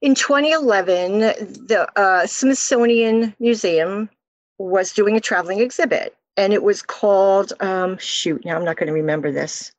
[0.01, 4.09] in 2011, the uh, Smithsonian Museum
[4.59, 8.45] was doing a traveling exhibit, and it was called um, shoot.
[8.45, 9.73] Now I'm not going to remember this.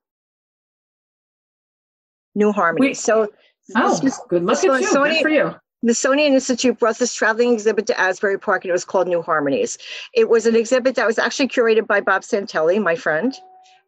[2.36, 2.88] New Harmony.
[2.90, 3.30] We- so
[3.76, 4.88] Oh, was- good luck so at you.
[4.90, 5.44] Sony- Good for you.
[5.84, 9.22] the Smithsonian Institute brought this traveling exhibit to Asbury Park, and it was called New
[9.22, 9.78] Harmonies.
[10.14, 13.34] It was an exhibit that was actually curated by Bob Santelli, my friend,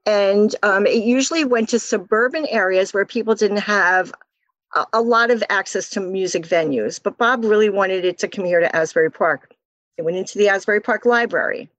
[0.06, 4.14] and um, it usually went to suburban areas where people didn't have
[4.76, 7.02] a, a lot of access to music venues.
[7.04, 9.54] But Bob really wanted it to come here to Asbury Park.
[9.98, 11.70] It went into the Asbury Park Library.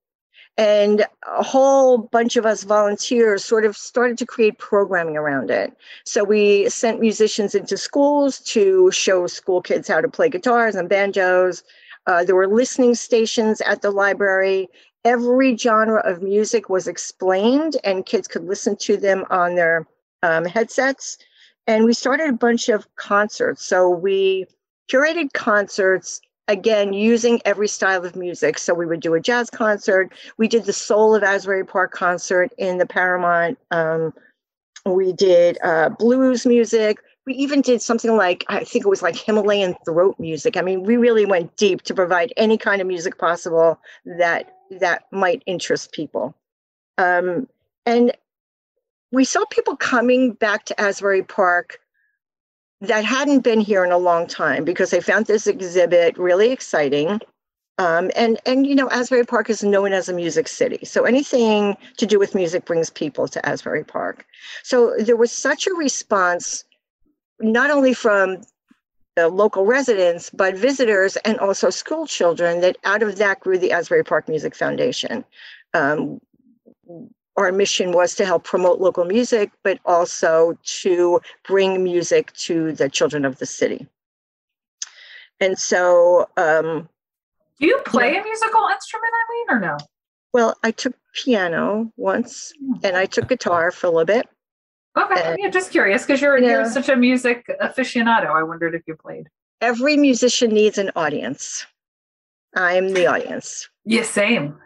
[0.58, 5.76] And a whole bunch of us volunteers sort of started to create programming around it.
[6.04, 10.88] So we sent musicians into schools to show school kids how to play guitars and
[10.88, 11.62] banjos.
[12.06, 14.68] Uh, there were listening stations at the library.
[15.04, 19.86] Every genre of music was explained, and kids could listen to them on their
[20.22, 21.18] um, headsets.
[21.66, 23.66] And we started a bunch of concerts.
[23.66, 24.46] So we
[24.90, 28.58] curated concerts again using every style of music.
[28.58, 30.12] So we would do a jazz concert.
[30.38, 33.58] We did the Soul of Asbury Park concert in the Paramount.
[33.70, 34.12] Um,
[34.84, 36.98] we did uh, blues music.
[37.26, 40.56] We even did something like I think it was like Himalayan throat music.
[40.56, 45.06] I mean, we really went deep to provide any kind of music possible that that
[45.10, 46.34] might interest people.
[46.98, 47.48] Um,
[47.84, 48.12] and
[49.12, 51.80] we saw people coming back to Asbury Park
[52.80, 57.20] that hadn't been here in a long time because they found this exhibit really exciting.
[57.78, 61.76] Um, and and you know Asbury Park is known as a music city, so anything
[61.98, 64.24] to do with music brings people to Asbury Park.
[64.62, 66.64] So there was such a response,
[67.38, 68.38] not only from
[69.14, 73.72] the local residents but visitors and also school children, that out of that grew the
[73.72, 75.22] Asbury Park Music Foundation.
[75.74, 76.20] Um,
[77.36, 82.88] our mission was to help promote local music, but also to bring music to the
[82.88, 83.86] children of the city.
[85.40, 86.88] And so, um,
[87.60, 89.12] Do you play a musical instrument,
[89.50, 89.76] Eileen, or no?
[90.32, 94.28] well, I took piano once and I took guitar for a little bit.
[94.98, 98.28] Okay, Uh, yeah, just curious because you're you're such a music aficionado.
[98.34, 99.28] I wondered if you played.
[99.60, 101.66] Every musician needs an audience.
[102.54, 103.68] I'm the audience.
[103.84, 104.58] Yeah, same.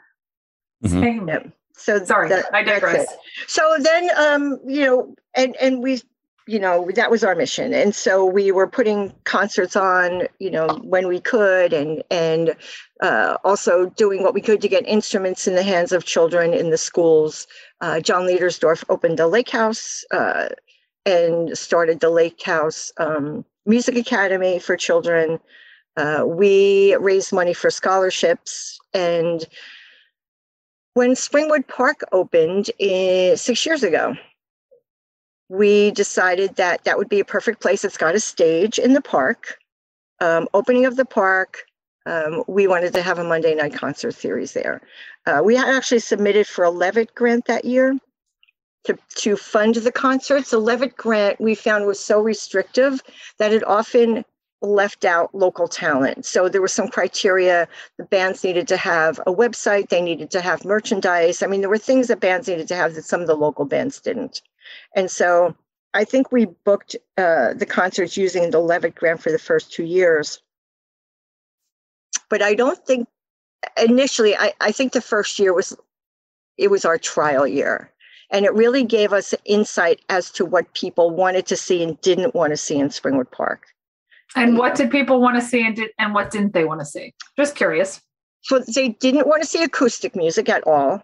[0.84, 1.00] Mhm.
[1.00, 1.28] Same.
[1.28, 1.52] Yep.
[1.80, 3.06] So Sorry, that- I digress.
[3.46, 6.02] So then, um, you know, and and we,
[6.46, 10.68] you know, that was our mission, and so we were putting concerts on, you know,
[10.82, 12.54] when we could, and and
[13.00, 16.70] uh, also doing what we could to get instruments in the hands of children in
[16.70, 17.46] the schools.
[17.80, 20.48] Uh, Jon Leidersdorf opened a lake house uh,
[21.06, 25.38] and started the Lake House um, Music Academy for children.
[25.96, 29.46] Uh, we raised money for scholarships and
[30.94, 34.16] when Springwood Park opened eh, six years ago,
[35.48, 37.84] we decided that that would be a perfect place.
[37.84, 39.58] It's got a stage in the park.
[40.20, 41.64] Um, opening of the park,
[42.06, 44.80] um, we wanted to have a Monday night concert series there.
[45.26, 47.96] Uh, we actually submitted for a Levitt grant that year
[48.84, 50.50] to, to fund the concerts.
[50.50, 53.00] The Levitt grant we found was so restrictive
[53.38, 54.24] that it often
[54.62, 56.24] left out local talent.
[56.24, 60.40] So there were some criteria the bands needed to have a website, they needed to
[60.40, 61.42] have merchandise.
[61.42, 63.64] I mean, there were things that bands needed to have that some of the local
[63.64, 64.42] bands didn't.
[64.94, 65.56] And so
[65.94, 69.84] I think we booked uh, the concerts using the Levitt grant for the first two
[69.84, 70.42] years.
[72.28, 73.08] But I don't think
[73.82, 75.76] initially, I, I think the first year was
[76.56, 77.90] it was our trial year.
[78.30, 82.34] And it really gave us insight as to what people wanted to see and didn't
[82.34, 83.66] want to see in Springwood Park.
[84.36, 86.86] And what did people want to see and did and what didn't they want to
[86.86, 87.14] see?
[87.36, 88.00] Just curious.
[88.42, 91.02] So they didn't want to see acoustic music at all.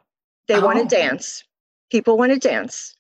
[0.48, 0.82] They want Oh.
[0.84, 1.42] to dance.
[1.90, 2.94] People want to dance.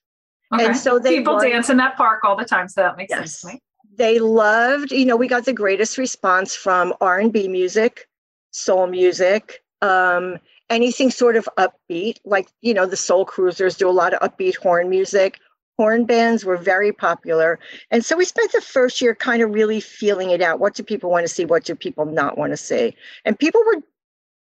[0.52, 0.66] Okay.
[0.66, 3.12] And so they people want- dance in that park all the time, so that makes
[3.12, 3.60] sense to me.
[3.96, 8.06] They loved, you know, we got the greatest response from R&B music,
[8.50, 13.90] soul music, um, anything sort of upbeat, like, you know, the Soul Cruisers do a
[13.90, 15.38] lot of upbeat horn music.
[15.76, 17.58] Horn bands were very popular.
[17.90, 20.58] And so we spent the first year kind of really feeling it out.
[20.58, 21.44] What do people want to see?
[21.44, 22.96] What do people not want to see?
[23.24, 23.82] And people were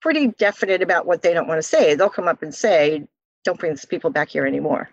[0.01, 1.95] pretty definite about what they don't want to say.
[1.95, 3.07] They'll come up and say,
[3.43, 4.89] don't bring these people back here anymore.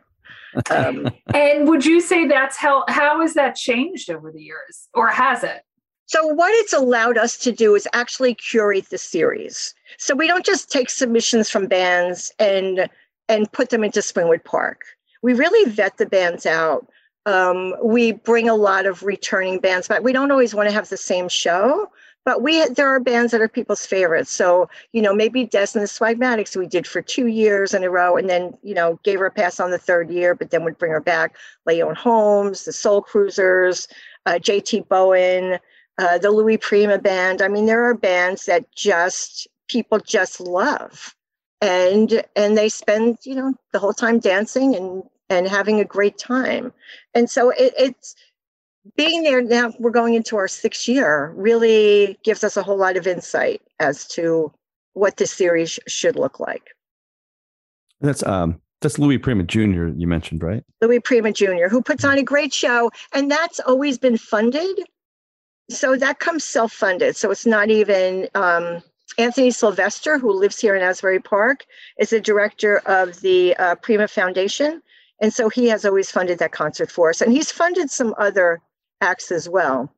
[0.71, 4.89] Um, And would you say that's how how has that changed over the years?
[4.95, 5.63] Or has it?
[6.07, 9.75] So what it's allowed us to do is actually curate the series.
[9.99, 12.89] So we don't just take submissions from bands and
[13.29, 14.83] and put them into Springwood Park.
[15.25, 16.87] We really vet the bands out.
[17.27, 20.03] Um, we bring a lot of returning bands back.
[20.03, 21.91] We don't always want to have the same show,
[22.25, 24.31] but we there are bands that are people's favorites.
[24.31, 27.91] So you know maybe Des and the Swagmatics we did for two years in a
[27.91, 30.65] row, and then you know gave her a pass on the third year, but then
[30.65, 31.37] would bring her back.
[31.67, 33.89] Leon Holmes, the Soul Cruisers,
[34.27, 35.59] uh, JT Bowen
[35.99, 37.43] uh, the Louis Prima band.
[37.43, 41.15] I mean, there are bands that just people just love.
[41.61, 46.19] and and they spend you know the whole time dancing and and having a great
[46.19, 46.73] time.
[47.15, 48.15] And so it, it's
[48.97, 52.97] being there now we're going into our sixth year really gives us a whole lot
[52.97, 54.53] of insight as to
[54.93, 56.71] what this series should look like.
[58.01, 60.63] That's um that's louis prima jr you mentioned right?
[60.83, 64.81] Louis prima jr who puts on a great show and that's always been funded.
[65.71, 68.83] So that comes self-funded so it's not even um
[69.19, 71.67] Anthony Sylvester, who lives here in Asbury Park,
[71.99, 74.83] is the director of the uh, Prima Foundation.
[75.21, 77.21] And so he has always funded that concert for us.
[77.21, 78.61] And he's funded some other
[79.01, 79.93] acts as well.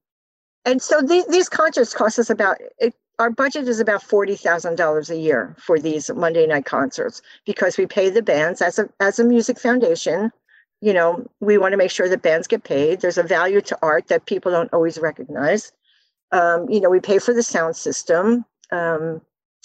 [0.64, 5.16] And so th- these concerts cost us about, it, our budget is about $40,000 a
[5.16, 9.24] year for these Monday night concerts because we pay the bands as a, as a
[9.24, 10.30] music foundation.
[10.82, 13.00] You know, we want to make sure that bands get paid.
[13.00, 15.72] There's a value to art that people don't always recognize.
[16.32, 19.20] Um, you know, we pay for the sound system um,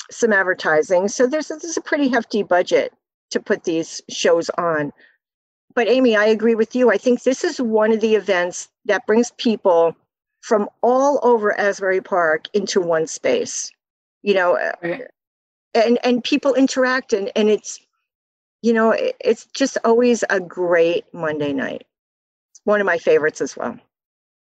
[0.10, 1.08] some advertising.
[1.08, 2.94] So there's there's a pretty hefty budget
[3.32, 4.92] to put these shows on.
[5.74, 6.92] But Amy, I agree with you.
[6.92, 9.96] I think this is one of the events that brings people
[10.42, 13.72] from all over Asbury Park into one space.
[14.24, 14.54] You know,
[14.84, 15.04] right.
[15.74, 17.80] and and people interact and and it's
[18.62, 21.86] you know, it's just always a great Monday night.
[22.52, 23.78] It's one of my favorites as well.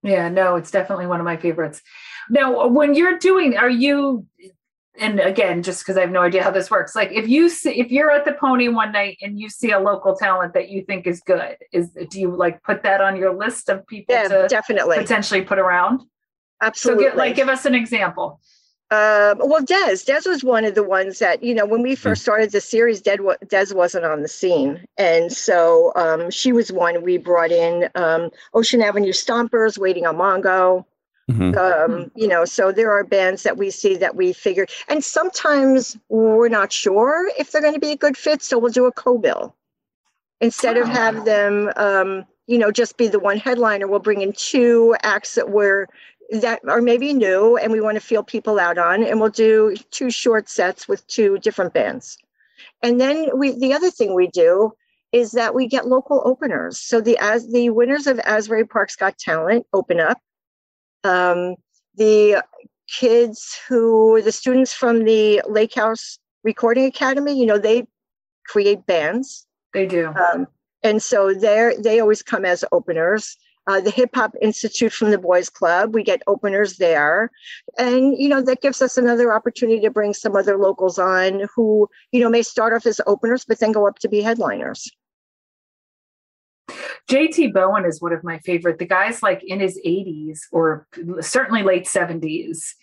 [0.03, 1.83] Yeah, no, it's definitely one of my favorites.
[2.31, 4.27] Now, when you're doing, are you?
[4.99, 7.79] And again, just because I have no idea how this works, like if you see,
[7.79, 10.85] if you're at the Pony one night and you see a local talent that you
[10.85, 14.29] think is good, is do you like put that on your list of people yeah,
[14.29, 16.03] to definitely potentially put around?
[16.61, 17.05] Absolutely.
[17.05, 18.41] So, get, like, give us an example.
[18.93, 22.23] Um, well, Des, Des was one of the ones that, you know, when we first
[22.23, 22.25] hmm.
[22.25, 24.85] started the series, Des, Des wasn't on the scene.
[24.99, 30.17] And so um, she was one we brought in um, Ocean Avenue Stompers, Waiting on
[30.17, 30.85] Mongo.
[31.31, 31.93] Mm-hmm.
[31.93, 35.97] Um, you know, so there are bands that we see that we figure, and sometimes
[36.09, 38.43] we're not sure if they're going to be a good fit.
[38.43, 39.55] So we'll do a co-bill
[40.41, 43.87] instead of have them, um, you know, just be the one headliner.
[43.87, 45.87] We'll bring in two acts that we're
[46.31, 49.75] that are maybe new and we want to feel people out on and we'll do
[49.91, 52.17] two short sets with two different bands
[52.83, 54.73] and then we the other thing we do
[55.13, 59.19] is that we get local openers so the as the winners of asbury park's got
[59.19, 60.19] talent open up
[61.05, 61.55] um,
[61.97, 62.43] the
[62.89, 67.87] kids who the students from the lake house recording academy you know they
[68.47, 70.47] create bands they do um,
[70.83, 73.37] and so they're they always come as openers
[73.67, 75.95] uh, the Hip Hop Institute from the Boys Club.
[75.95, 77.31] We get openers there.
[77.79, 81.89] And, you know, that gives us another opportunity to bring some other locals on who,
[82.11, 84.91] you know, may start off as openers, but then go up to be headliners.
[87.11, 88.79] JT Bowen is one of my favorite.
[88.79, 90.87] The guy's like in his 80s or
[91.21, 92.75] certainly late 70s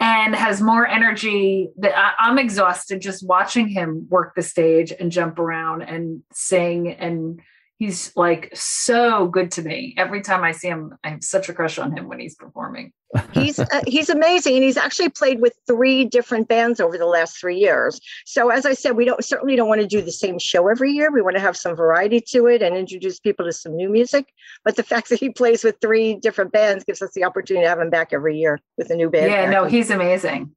[0.00, 5.12] and has more energy that I, am exhausted just watching him work the stage and
[5.12, 7.40] jump around and sing and
[7.78, 9.94] he's like so good to me.
[9.96, 12.92] Every time i see him i have such a crush on him when he's performing.
[13.32, 17.38] He's uh, he's amazing and he's actually played with three different bands over the last
[17.38, 18.00] three years.
[18.26, 20.92] So as i said we don't certainly don't want to do the same show every
[20.92, 21.10] year.
[21.10, 24.32] We want to have some variety to it and introduce people to some new music.
[24.64, 27.68] But the fact that he plays with three different bands gives us the opportunity to
[27.68, 29.30] have him back every year with a new band.
[29.30, 30.54] Yeah no he's amazing.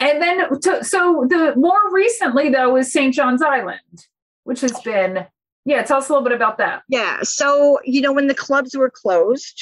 [0.00, 4.06] And then to, so the more recently though is st john's island
[4.44, 5.26] which has been
[5.64, 6.82] yeah, tell us a little bit about that.
[6.88, 7.22] Yeah.
[7.22, 9.60] So, you know, when the clubs were closed,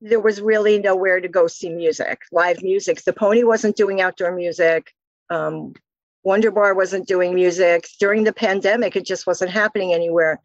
[0.00, 3.02] there was really nowhere to go see music, live music.
[3.02, 4.92] The Pony wasn't doing outdoor music.
[5.30, 5.72] Um,
[6.22, 7.88] Wonder Bar wasn't doing music.
[7.98, 10.40] During the pandemic, it just wasn't happening anywhere.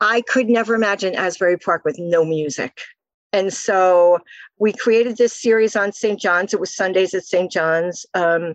[0.00, 2.80] I could never imagine Asbury Park with no music.
[3.32, 4.18] And so
[4.58, 6.18] we created this series on St.
[6.18, 6.54] John's.
[6.54, 7.50] It was Sundays at St.
[7.50, 8.06] John's.
[8.14, 8.54] Um,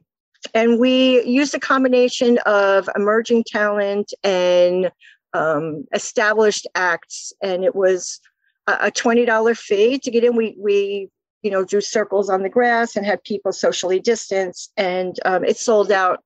[0.53, 4.91] and we used a combination of emerging talent and
[5.33, 8.19] um, established acts and it was
[8.67, 10.35] a $20 fee to get in.
[10.35, 11.09] We we
[11.41, 15.57] you know drew circles on the grass and had people socially distance and um, it
[15.57, 16.23] sold out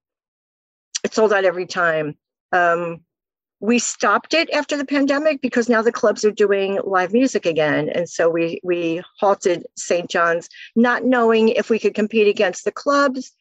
[1.04, 2.18] it sold out every time.
[2.52, 3.02] Um,
[3.60, 7.90] we stopped it after the pandemic because now the clubs are doing live music again.
[7.90, 12.72] And so we we halted st john's not knowing if we could compete against the
[12.72, 13.32] clubs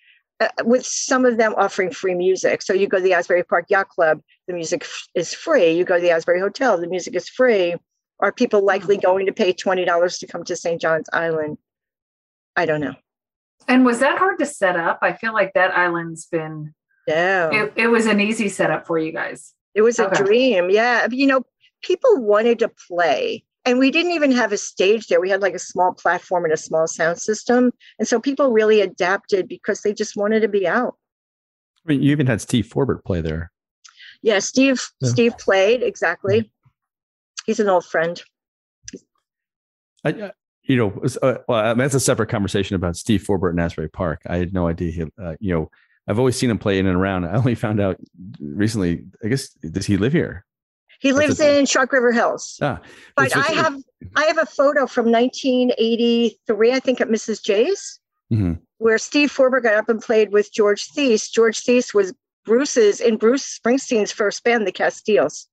[0.42, 2.62] uh, with some of them offering free music.
[2.62, 5.72] So you go to the Asbury Park Yacht Club, the music f- is free.
[5.72, 7.74] You go to the Asbury Hotel, the music is free.
[8.20, 9.06] Are people likely mm-hmm.
[9.06, 10.80] going to pay $20 to come to St.
[10.80, 11.58] John's Island?
[12.56, 12.94] I don't know.
[13.68, 14.98] And was that hard to set up?
[15.02, 16.74] I feel like that island's been.
[17.06, 17.50] Yeah.
[17.50, 19.54] It, it was an easy setup for you guys.
[19.74, 20.20] It was okay.
[20.20, 20.70] a dream.
[20.70, 21.06] Yeah.
[21.10, 21.42] You know,
[21.82, 25.54] people wanted to play and we didn't even have a stage there we had like
[25.54, 29.92] a small platform and a small sound system and so people really adapted because they
[29.94, 30.96] just wanted to be out
[31.84, 33.50] I mean, you even had Steve Forbert play there.
[34.22, 34.80] Yeah, Steve.
[35.00, 35.08] Yeah.
[35.10, 36.48] Steve played exactly.
[37.44, 38.22] He's an old friend.
[40.04, 40.32] I, I-
[40.64, 43.88] you know, uh, well, I mean, that's a separate conversation about Steve Forbert and Asbury
[43.90, 44.22] Park.
[44.28, 44.92] I had no idea.
[44.92, 45.70] He, uh, you know,
[46.06, 47.24] I've always seen him play in and around.
[47.24, 47.96] I only found out
[48.40, 49.02] recently.
[49.24, 50.44] I guess does he live here?
[51.02, 52.58] He lives in Shark River Hills.
[52.62, 52.80] Ah,
[53.16, 53.76] But I have
[54.16, 57.42] I have a photo from 1983, I think, at Mrs.
[57.42, 57.98] J's,
[58.32, 58.60] Mhm.
[58.78, 61.28] where Steve Forbert got up and played with George Theiss.
[61.28, 65.48] George Theiss was Bruce's in Bruce Springsteen's first band, the Castiles.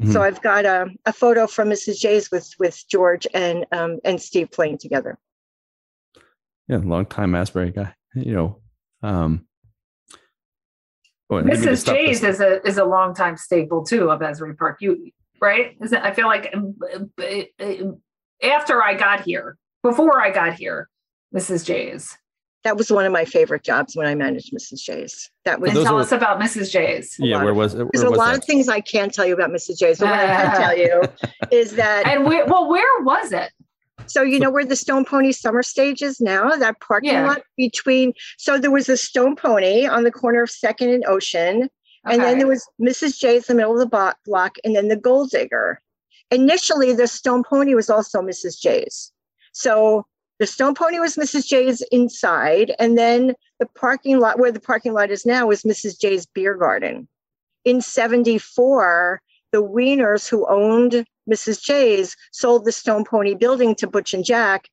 [0.00, 0.12] Mhm.
[0.12, 1.98] So I've got a, a photo from Mrs.
[1.98, 5.18] J's with with George and um, and Steve playing together.
[6.68, 7.94] yeah, long time Asbury guy.
[8.14, 8.60] You know,
[9.02, 9.46] um,
[11.38, 11.78] and maybe to Mrs.
[11.78, 14.78] stop J's this- is a is a longtime staple too of Asbury Park.
[14.80, 15.10] You
[15.40, 15.76] right?
[15.80, 16.00] Is it?
[16.02, 16.74] I feel like um,
[17.20, 20.88] uh, after I got here, before I got here,
[21.34, 21.64] Mrs.
[21.64, 22.16] J's.
[22.64, 24.80] That was one of my favorite jobs when I managed Mrs.
[24.84, 25.28] J's.
[25.44, 26.70] That was And tell are- us about Mrs.
[26.70, 27.16] J's.
[27.18, 27.42] yeah.
[27.42, 27.88] Where was it?
[27.92, 28.38] There's a lot that?
[28.38, 29.78] of things I can't tell you about Mrs.
[29.78, 31.02] J's, but what I can tell you
[31.50, 32.46] is that And where?
[32.46, 33.50] Well, where was it?
[34.06, 36.50] So you know where the Stone Pony Summer Stage is now?
[36.56, 37.26] That parking Yeah.
[37.26, 38.12] lot between.
[38.38, 41.68] So there was a Stone Pony on the corner of Second and Ocean,
[42.04, 43.18] and then there was Mrs.
[43.18, 45.80] J's in the middle of the block, and then the Gold Digger.
[46.30, 48.58] Initially, the Stone Pony was also Mrs.
[48.58, 49.12] J's.
[49.52, 50.06] So
[50.38, 51.46] the Stone Pony was Mrs.
[51.46, 55.98] J's inside, and then the parking lot where the parking lot is now was Mrs.
[56.00, 57.06] J's Beer Garden.
[57.64, 59.20] In '74,
[59.52, 61.62] the Wieners who owned Mrs.
[61.62, 64.68] J's sold the Stone Pony building to Butch and Jack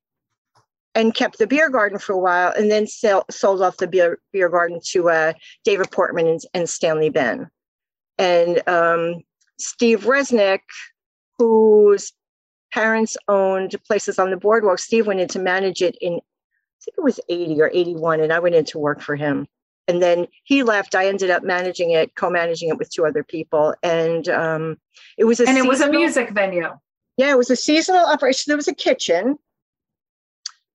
[0.95, 4.19] and kept the beer garden for a while and then sell, sold off the beer,
[4.33, 5.33] beer garden to uh,
[5.63, 7.49] David Portman and, and Stanley Ben.
[8.17, 9.23] And um,
[9.59, 10.61] Steve Resnick,
[11.37, 12.11] whose
[12.73, 16.97] parents owned places on the boardwalk, Steve went in to manage it in, I think
[16.97, 19.47] it was 80 or 81, and I went in to work for him.
[19.89, 20.93] And then he left.
[20.93, 24.77] I ended up managing it, co-managing it with two other people, and um,
[25.17, 26.69] it was a and it was a music venue.
[27.17, 28.51] yeah, it was a seasonal operation.
[28.51, 29.39] There was a kitchen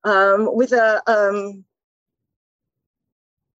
[0.03, 1.65] um, with a um,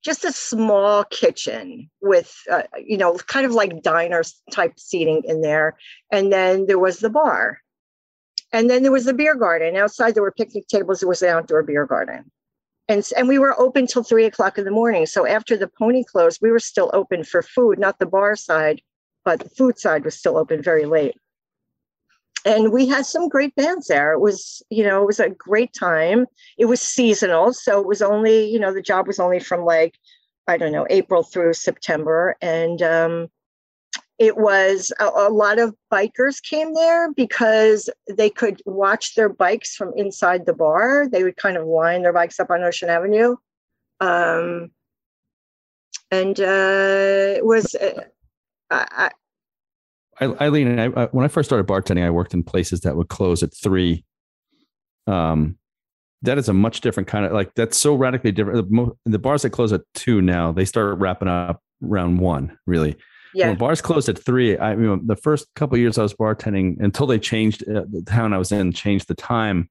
[0.03, 5.41] just a small kitchen with uh, you know kind of like diner type seating in
[5.41, 5.77] there,
[6.11, 7.61] and then there was the bar,
[8.53, 9.77] and then there was the beer garden.
[9.77, 10.99] Outside there were picnic tables.
[10.99, 12.33] There was an outdoor beer garden.
[12.89, 15.07] And, and we were open till three o'clock in the morning.
[15.07, 18.83] So after the pony closed, we were still open for food, not the bar side,
[19.25, 21.17] but the food side was still open very late
[22.45, 24.13] and we had some great bands there.
[24.13, 26.27] It was, you know, it was a great time.
[26.59, 29.95] It was seasonal, so it was only, you know, the job was only from like,
[30.47, 33.29] I don't know, April through September, and um,
[34.19, 39.75] it was a, a lot of bikers came there because they could watch their bikes
[39.75, 41.09] from inside the bar.
[41.11, 43.37] They would kind of line their bikes up on Ocean Avenue,
[44.01, 44.71] um,
[46.11, 47.75] and uh, it was.
[47.75, 48.05] Uh,
[48.71, 49.11] I,
[50.21, 53.09] I, Eileen, I, I, when I first started bartending, I worked in places that would
[53.09, 54.05] close at three.
[55.07, 55.59] Um,
[56.23, 58.71] that is a much different kind of like that's so radically different.
[58.71, 62.57] The, the bars that close at two now, they start wrapping up around one.
[62.67, 62.97] Really,
[63.35, 63.49] yeah.
[63.49, 66.15] when bars closed at three, I you know the first couple of years I was
[66.15, 69.69] bartending until they changed uh, the town I was in changed the time.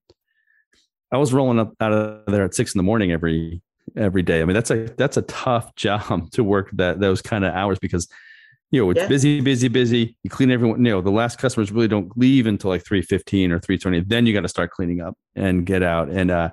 [1.11, 3.61] I was rolling up out of there at six in the morning every
[3.95, 4.41] every day.
[4.41, 7.79] I mean that's a that's a tough job to work that those kind of hours
[7.79, 8.07] because
[8.71, 9.07] you know it's Yeah.
[9.07, 10.17] busy, busy, busy.
[10.23, 10.83] You clean everyone.
[10.83, 13.99] You know the last customers really don't leave until like three fifteen or three twenty.
[14.01, 16.09] Then you got to start cleaning up and get out.
[16.09, 16.49] And uh,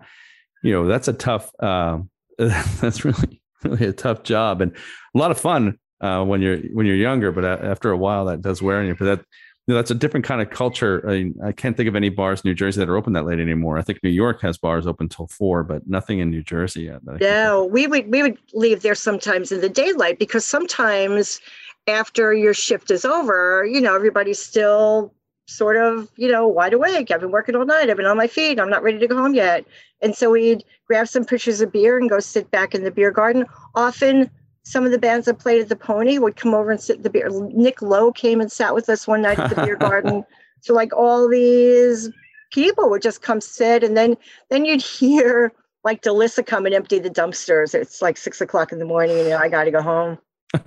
[0.63, 1.51] you know that's a tough.
[1.59, 1.99] Uh,
[2.39, 4.73] that's really really a tough job and
[5.15, 7.33] a lot of fun uh, when you're when you're younger.
[7.33, 8.95] But after a while, that does wear on you.
[8.95, 9.25] But that
[9.67, 11.05] you know, that's a different kind of culture.
[11.09, 13.25] I, mean, I can't think of any bars in New Jersey that are open that
[13.25, 13.79] late anymore.
[13.79, 17.05] I think New York has bars open till four, but nothing in New Jersey yet.
[17.05, 17.37] that I can think of.
[17.37, 21.41] No, we would we would leave there sometimes in the daylight because sometimes
[21.87, 25.15] after your shift is over, you know, everybody's still
[25.47, 27.11] sort of, you know, wide awake.
[27.11, 27.91] I've been working all night.
[27.91, 28.59] I've been on my feet.
[28.59, 29.65] I'm not ready to go home yet.
[30.01, 33.11] And so we'd grab some pitchers of beer and go sit back in the beer
[33.11, 33.45] garden.
[33.75, 34.31] Often
[34.65, 37.03] some of the bands that played at the Pony would come over and sit at
[37.03, 37.29] the beer.
[37.31, 40.25] Nick Lowe came and sat with us one night at the beer garden.
[40.61, 42.11] So like all these
[42.53, 44.17] people would just come sit and then
[44.51, 45.53] then you'd hear
[45.83, 47.75] like Delissa come and empty the dumpsters.
[47.75, 50.19] It's like six o'clock in the morning, and you know, I got to go home.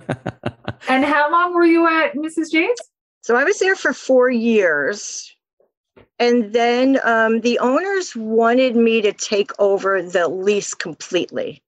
[0.88, 2.50] And how long were you at Mrs.
[2.50, 2.78] J's?
[3.22, 5.34] So I was there for four years.
[6.18, 11.62] And then um, the owners wanted me to take over the lease completely.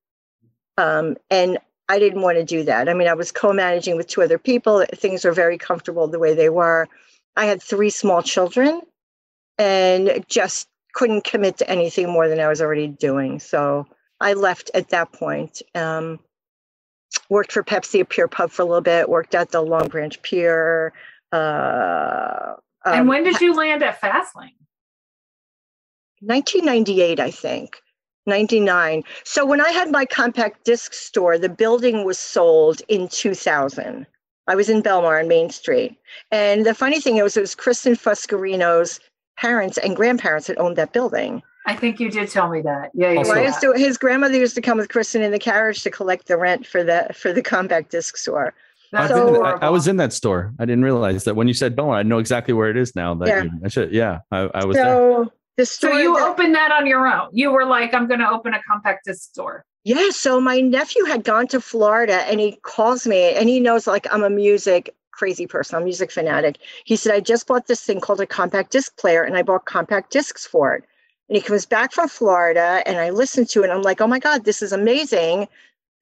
[0.79, 1.59] Um, and
[1.89, 2.89] I didn't want to do that.
[2.89, 4.85] I mean, I was co managing with two other people.
[4.95, 6.89] Things were very comfortable the way they were.
[7.37, 8.81] I had three small children
[9.59, 13.39] and just couldn't commit to anything more than I was already doing.
[13.39, 13.87] So
[14.21, 15.63] I left at that point.
[15.75, 16.19] Um,
[17.29, 20.21] worked for Pepsi at Pier Pub for a little bit, worked at the Long Branch
[20.23, 20.93] Pier.
[21.33, 24.55] Uh, and um, when did you land at Fastlane?
[26.21, 27.81] 1998, I think.
[28.27, 29.03] 99.
[29.25, 34.07] So when I had my compact disc store, the building was sold in 2000.
[34.49, 35.97] I was in Belmar on Main Street.
[36.31, 39.01] And the funny thing was, it was Kristen Fuscarino's
[39.39, 41.43] parents and grandparents that owned that building.
[41.67, 42.91] I think you did tell me that.
[42.95, 45.33] Yeah, you Also- So I used to, his grandmother used to come with Kristen in
[45.33, 48.55] the carriage to collect the rent for the for the compact disc store.
[48.93, 50.55] That's I've been- I, I was in that store.
[50.61, 53.15] I didn't realize that when you said Belmar, I know exactly where it is now.
[53.17, 53.43] That Yeah.
[53.43, 55.27] you, I should, yeah, I, I was there.
[55.59, 57.29] So the So you that- opened that on your own.
[57.33, 59.65] You were like, I'm going to open a compact disc store.
[59.85, 63.87] Yeah, so my nephew had gone to Florida and he calls me and he knows
[63.87, 66.59] like I'm a music crazy person, I'm a music fanatic.
[66.85, 69.65] He said, I just bought this thing called a compact disc player and I bought
[69.65, 70.85] compact discs for it.
[71.29, 74.07] And he comes back from Florida and I listen to it and I'm like, oh
[74.07, 75.49] my God, this is amazing.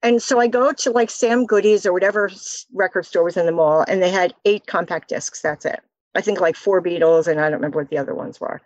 [0.03, 2.29] And so I go to like Sam Goody's or whatever
[2.73, 5.41] record store was in the mall and they had eight compact discs.
[5.41, 5.79] That's it.
[6.15, 8.61] I think like four Beatles and I don't remember what the other ones were.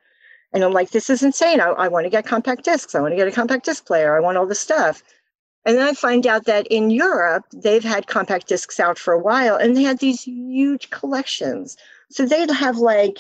[0.54, 1.62] And I'm like, this is insane.
[1.62, 2.96] I, I want to get compact discs.
[2.96, 4.16] I want to get a compact disc player.
[4.16, 5.04] I want all this stuff.
[5.66, 9.20] And then I find out that in Europe, they've had compact discs out for a
[9.20, 11.78] while and they had these huge collections.
[12.10, 13.20] So they'd have like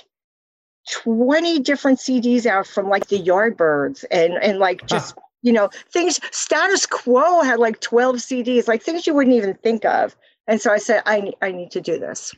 [0.91, 6.19] 20 different CDs out from like the Yardbirds and, and like just, you know, things,
[6.31, 10.15] status quo had like 12 CDs, like things you wouldn't even think of.
[10.47, 12.33] And so I said, I, I need to do this.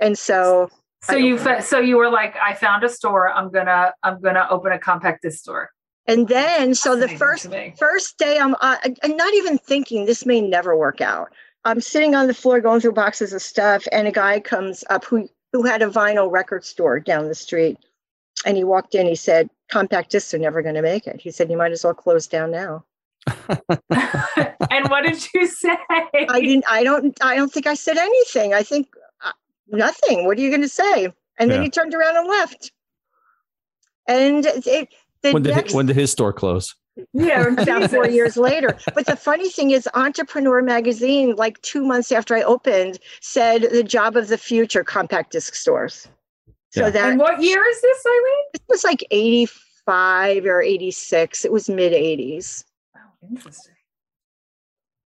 [0.00, 0.70] And so
[1.04, 3.30] So you so you were like, I found a store.
[3.30, 5.70] I'm gonna I'm gonna open a compact disc store.
[6.06, 7.48] And then, so the first
[7.78, 11.32] first day, I'm uh, I'm not even thinking this may never work out.
[11.64, 15.04] I'm sitting on the floor going through boxes of stuff, and a guy comes up
[15.04, 17.78] who who had a vinyl record store down the street,
[18.44, 19.06] and he walked in.
[19.06, 21.84] He said, "Compact discs are never going to make it." He said, "You might as
[21.84, 22.84] well close down now."
[23.48, 25.76] and what did you say?
[25.90, 26.64] I didn't.
[26.68, 27.16] I don't.
[27.22, 28.52] I don't think I said anything.
[28.52, 28.88] I think
[29.68, 30.26] nothing.
[30.26, 31.06] What are you going to say?
[31.38, 31.64] And then Yeah.
[31.64, 32.72] he turned around and left.
[34.06, 34.88] And it.
[35.22, 36.74] The When did next when did his store close?
[37.14, 38.76] yeah, about four years later.
[38.94, 43.82] But the funny thing is, Entrepreneur magazine, like two months after I opened, said the
[43.82, 46.06] job of the future compact disc stores.
[46.70, 46.90] So Yeah.
[46.90, 48.44] that And what year is this, Eileen?
[48.54, 51.44] it was like 85 or 86.
[51.44, 52.64] It was mid 80s.
[52.96, 53.00] Oh,
[53.30, 53.73] interesting.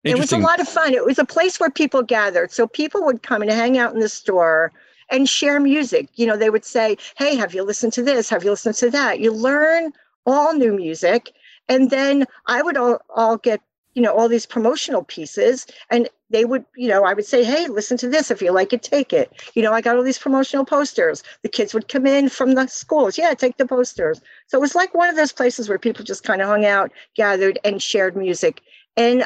[0.05, 0.93] It was a lot of fun.
[0.93, 2.51] It was a place where people gathered.
[2.51, 4.71] So people would come and hang out in the store
[5.09, 6.09] and share music.
[6.15, 8.29] You know, they would say, Hey, have you listened to this?
[8.29, 9.19] Have you listened to that?
[9.19, 9.91] You learn
[10.25, 11.31] all new music.
[11.67, 13.61] And then I would all, all get,
[13.95, 15.65] you know, all these promotional pieces.
[15.89, 18.29] And they would, you know, I would say, Hey, listen to this.
[18.29, 19.31] If you like it, take it.
[19.55, 21.23] You know, I got all these promotional posters.
[21.41, 23.17] The kids would come in from the schools.
[23.17, 24.21] Yeah, take the posters.
[24.47, 26.91] So it was like one of those places where people just kind of hung out,
[27.15, 28.61] gathered, and shared music.
[28.97, 29.25] And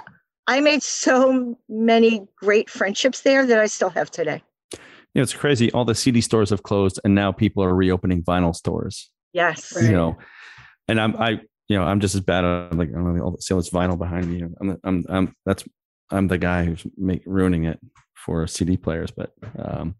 [0.49, 4.41] I made so many great friendships there that I still have today.
[4.73, 4.79] You
[5.15, 5.71] know, it's crazy.
[5.73, 9.11] All the CD stores have closed, and now people are reopening vinyl stores.
[9.31, 9.75] Yes.
[9.75, 9.85] Right.
[9.85, 10.17] You know,
[10.87, 11.29] and I'm I
[11.67, 12.43] you know I'm just as bad.
[12.43, 14.43] I'm like I'm all see all this vinyl behind me.
[14.59, 15.63] I'm I'm I'm that's
[16.09, 17.79] I'm the guy who's make ruining it
[18.15, 19.11] for CD players.
[19.11, 19.93] But um,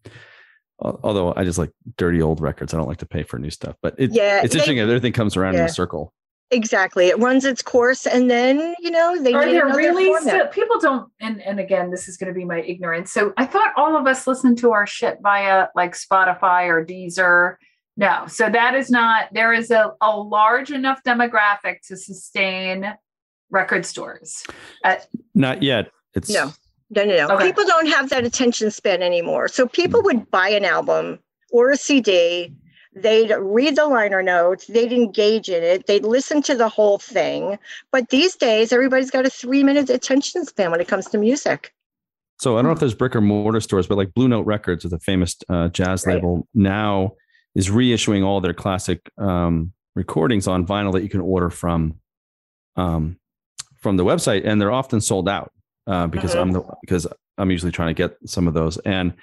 [0.79, 3.75] although I just like dirty old records, I don't like to pay for new stuff.
[3.83, 4.79] But it, Yeah, it's they- interesting.
[4.79, 6.11] Everything comes around in a circle.
[6.51, 7.07] Exactly.
[7.07, 10.23] It runs its course and then, you know, they Are there really format.
[10.23, 13.11] still, people don't and and again this is going to be my ignorance.
[13.11, 17.55] So I thought all of us listen to our shit via like Spotify or Deezer.
[17.97, 19.27] No, so that is not.
[19.33, 22.93] There is a, a large enough demographic to sustain
[23.49, 24.43] record stores.
[24.83, 24.95] Uh,
[25.35, 25.91] Not yet.
[26.15, 26.53] It's No.
[26.91, 27.35] No, no, no.
[27.35, 27.47] Okay.
[27.47, 29.47] People don't have that attention span anymore.
[29.47, 31.19] So people would buy an album
[31.51, 32.53] or a CD.
[32.93, 34.65] They'd read the liner notes.
[34.67, 35.85] They'd engage in it.
[35.85, 37.59] They'd listen to the whole thing.
[37.91, 41.73] But these days, everybody's got a three minute attention span when it comes to music.
[42.39, 44.85] So I don't know if there's brick or mortar stores, but like Blue Note Records
[44.85, 46.15] is a famous uh, jazz Right.
[46.15, 47.13] label now
[47.53, 51.95] is reissuing all their classic um, recordings on vinyl that you can order from
[52.75, 53.17] um,
[53.81, 55.51] from the website, and they're often sold out
[55.87, 56.41] uh, because Mhm.
[56.41, 59.13] I'm the because I'm usually trying to get some of those, and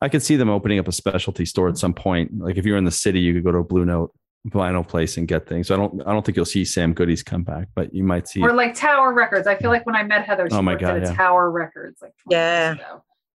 [0.00, 2.38] I could see them opening up a specialty store at some point.
[2.38, 4.12] Like if you're in the city, you could go to a Blue Note
[4.48, 5.68] vinyl place and get things.
[5.68, 8.26] So I don't I don't think you'll see Sam Goody's come back, but you might
[8.26, 8.40] see.
[8.40, 9.46] or like Tower Records.
[9.46, 11.14] I feel like when I met Heather, she Oh my God, at a yeah.
[11.14, 12.76] Tower Records like Yeah.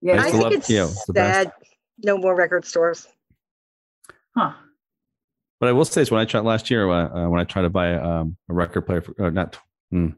[0.01, 0.15] Yeah.
[0.15, 1.45] I I think love- it's yeah, it's the best.
[1.45, 1.53] sad.
[2.03, 3.07] No more record stores.
[4.37, 4.53] Huh.
[5.61, 7.63] But I will say is when I tried last year, uh, uh, when I tried
[7.63, 9.57] to buy um, a record player, for, or not,
[9.91, 10.09] hmm,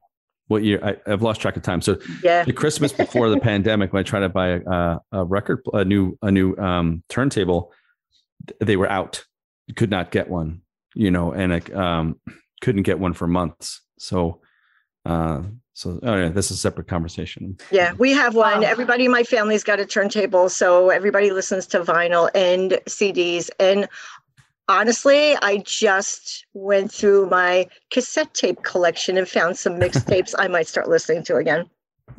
[0.48, 0.80] what year?
[0.82, 1.80] I, I've lost track of time.
[1.82, 2.44] So Yeah.
[2.44, 5.84] the Christmas before the pandemic, when I tried to buy a, a, a record, a
[5.84, 7.72] new, a new um, turntable,
[8.60, 9.24] they were out.
[9.74, 10.60] Could not get one,
[10.94, 12.20] you know, and I um,
[12.60, 13.80] couldn't get one for months.
[13.98, 14.40] So
[15.04, 15.42] Uh,
[15.72, 17.56] so, oh yeah, this is a separate conversation.
[17.70, 18.62] Yeah, we have one.
[18.62, 18.66] Wow.
[18.68, 23.50] Everybody in my family's got a turntable, so everybody listens to vinyl and CDs.
[23.60, 23.86] And
[24.68, 30.66] honestly, I just went through my cassette tape collection and found some mixtapes I might
[30.66, 31.70] start listening to again.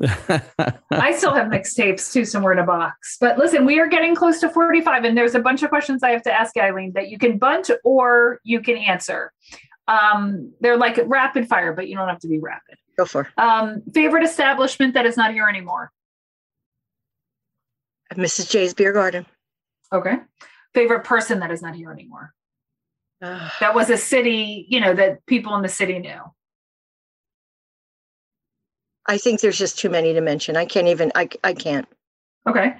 [0.90, 3.16] I still have mixtapes too somewhere in a box.
[3.20, 6.10] But listen, we are getting close to 45, and there's a bunch of questions I
[6.10, 9.32] have to ask Eileen that you can bunt or you can answer.
[9.88, 12.76] Um, they're like rapid fire, but you don't have to be rapid.
[12.96, 13.42] Go for it.
[13.42, 15.90] Um, favorite establishment that is not here anymore.
[18.14, 18.50] Mrs.
[18.50, 19.26] J's Beer Garden.
[19.92, 20.16] Okay.
[20.74, 22.34] Favorite person that is not here anymore.
[23.20, 26.20] Uh, That was a city, you know, that people in the city knew.
[29.06, 30.56] I think there's just too many to mention.
[30.56, 31.88] I can't even, I, I can't.
[32.46, 32.74] Okay.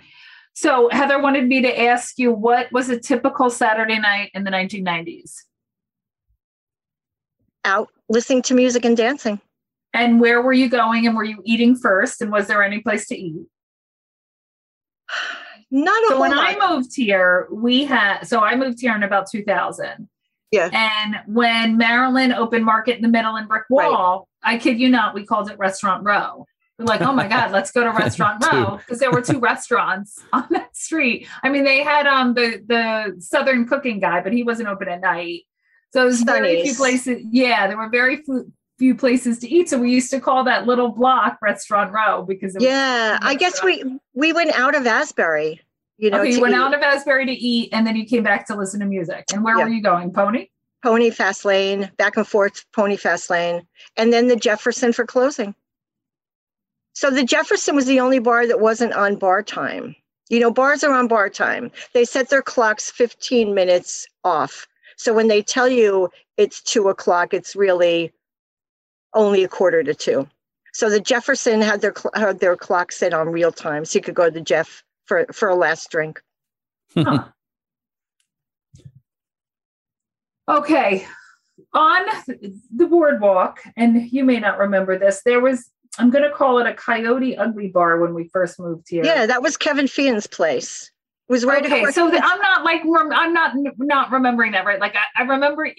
[0.54, 4.50] So Heather wanted me to ask you what was a typical Saturday night in the
[4.50, 5.32] 1990s?
[7.64, 9.40] Out listening to music and dancing.
[9.94, 12.20] And where were you going and were you eating first?
[12.20, 13.46] And was there any place to eat?
[15.70, 16.56] Not a So whole when lot.
[16.56, 20.08] I moved here, we had so I moved here in about 2000.
[20.50, 20.70] Yeah.
[20.72, 23.90] And when Maryland opened Market in the Middle and Brick Right.
[23.90, 26.46] Wall, I kid you not, we called it Restaurant Row.
[26.78, 30.22] We're like, oh my God, let's go to Restaurant Row because there were two restaurants
[30.32, 31.28] on that street.
[31.42, 35.00] I mean, they had um the the Southern cooking guy, but he wasn't open at
[35.00, 35.42] night.
[35.92, 37.22] So it was very few places.
[37.30, 39.70] Yeah, there were very few, few places to eat.
[39.70, 43.34] So we used to call that little block Restaurant Row because it was yeah, I
[43.34, 45.62] guess we we went out of Asbury.
[45.98, 46.58] You know, okay, you went eat.
[46.58, 49.24] out of Asbury to eat, and then you came back to listen to music.
[49.32, 49.64] And where Yeah.
[49.64, 50.12] were you going?
[50.12, 50.48] Pony?
[50.82, 55.56] Pony Fast Lane, back and forth, Pony Fast Lane, and then the Jefferson for closing.
[56.92, 59.96] So the Jefferson was the only bar that wasn't on bar time.
[60.28, 61.72] You know, bars are on bar time.
[61.94, 64.68] They set their clocks 15 minutes off.
[64.96, 68.12] So when they tell you it's two o'clock, it's really
[69.14, 70.28] only a quarter to two.
[70.72, 74.14] So the Jefferson had their had their clock set on real time, so you could
[74.14, 76.22] go to the Jeff for for a last drink.
[76.94, 77.24] Huh.
[80.48, 81.06] okay.
[81.74, 82.06] On
[82.74, 86.66] the boardwalk, and you may not remember this, there was, I'm going to call it
[86.66, 89.04] a Coyote Ugly Bar when we first moved here.
[89.04, 90.90] Yeah, that was Kevin Fien's place.
[91.28, 92.82] It was right Okay, across so the, I'm not like
[93.12, 94.80] I'm not not remembering that right.
[94.80, 95.70] Like I, I remember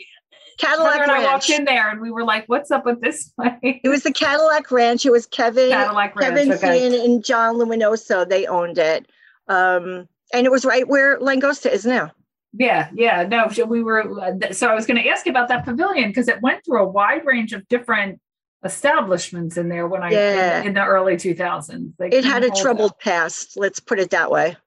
[0.60, 3.80] Cadillac and I walked in there and we were like, "What's up with this place?"
[3.84, 5.06] It was the Cadillac Ranch.
[5.06, 6.36] It was Kevin, Cadillac Ranch.
[6.36, 7.06] Kevin okay.
[7.06, 8.28] And John Luminoso.
[8.28, 9.10] They owned it.
[9.50, 12.12] Um, and it was right where Langosta is now.
[12.54, 14.04] Yeah, yeah, no, so we were.
[14.52, 16.88] So I was going to ask you about that pavilion because it went through a
[16.88, 18.20] wide range of different
[18.64, 20.64] establishments in there when I Yeah.
[20.64, 21.94] in, the early 2000s.
[22.00, 23.56] They It had a troubled past.
[23.56, 24.58] Let's put it that way.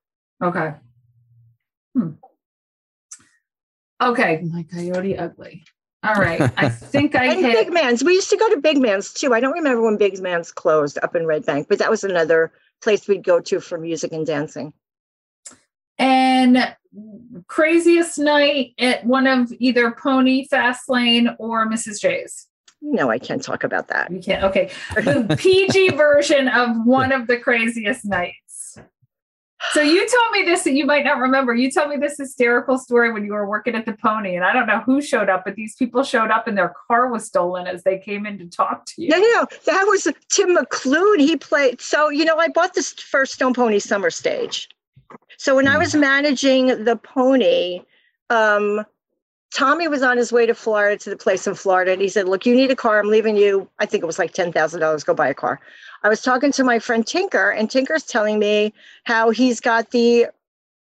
[0.42, 0.74] Okay.
[1.96, 2.10] Hmm.
[4.00, 5.64] Okay, my coyote ugly.
[6.04, 7.52] All right, I think I And hit.
[7.66, 8.02] Big Man's.
[8.02, 9.32] We used to go to Big Man's too.
[9.34, 12.52] I don't remember when Big Man's closed up in Red Bank, but that was another
[12.82, 14.72] place we'd go to for music and dancing.
[15.98, 16.74] And
[17.46, 22.00] craziest night at one of either Pony Fast Lane or Mrs.
[22.00, 22.48] J's.
[22.84, 24.10] No, I can't talk about that.
[24.10, 24.42] You can't.
[24.44, 28.41] Okay, the PG version of one of the craziest nights.
[29.70, 31.54] So you told me this, and you might not remember.
[31.54, 34.52] You told me this hysterical story when you were working at the Pony, and I
[34.52, 37.66] don't know who showed up, but these people showed up and their car was stolen
[37.66, 39.08] as they came in to talk to you.
[39.08, 39.46] No, no, no.
[39.66, 41.20] That was Tim McLoone.
[41.20, 41.80] He played.
[41.80, 44.68] So, you know, I bought this first Stone Pony summer stage.
[45.38, 47.82] So when I was managing the pony,
[48.30, 48.84] um,
[49.54, 51.92] Tommy was on his way to Florida to the place in Florida.
[51.92, 52.98] And he said, Look, you need a car.
[52.98, 53.68] I'm leaving you.
[53.78, 55.04] I think it was like $10,000.
[55.04, 55.60] Go buy a car.
[56.02, 58.72] I was talking to my friend Tinker, and Tinker's telling me
[59.04, 60.26] how he's got the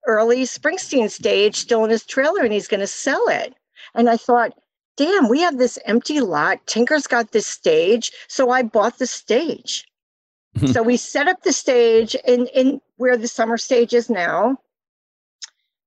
[0.07, 3.53] early Springsteen stage still in his trailer and he's going to sell it.
[3.93, 4.57] And I thought,
[4.95, 6.65] damn, we have this empty lot.
[6.65, 8.11] Tinker's got this stage.
[8.27, 9.85] So I bought the stage.
[10.71, 14.57] so we set up the stage in, in where the summer stage is now.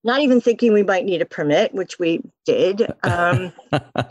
[0.02, 2.86] Not even thinking we might need a permit, which we did.
[3.02, 3.52] Um,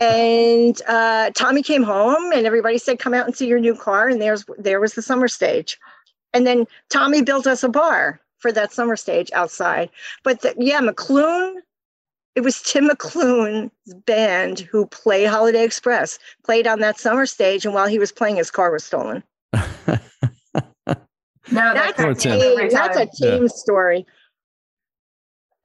[0.00, 4.08] and uh, Tommy came home and everybody said, come out and see your new car.
[4.08, 5.78] And there's there was the summer stage.
[6.32, 9.90] And then Tommy built us a bar for that summer stage outside.
[10.22, 11.56] But the, yeah, McLoone,
[12.36, 13.72] it was Tim McLoone's
[14.06, 17.64] band who played Holiday Express, played on that summer stage.
[17.64, 19.24] And while he was playing, his car was stolen.
[21.52, 24.06] No, that That's, a cracks me up team, that's a team story.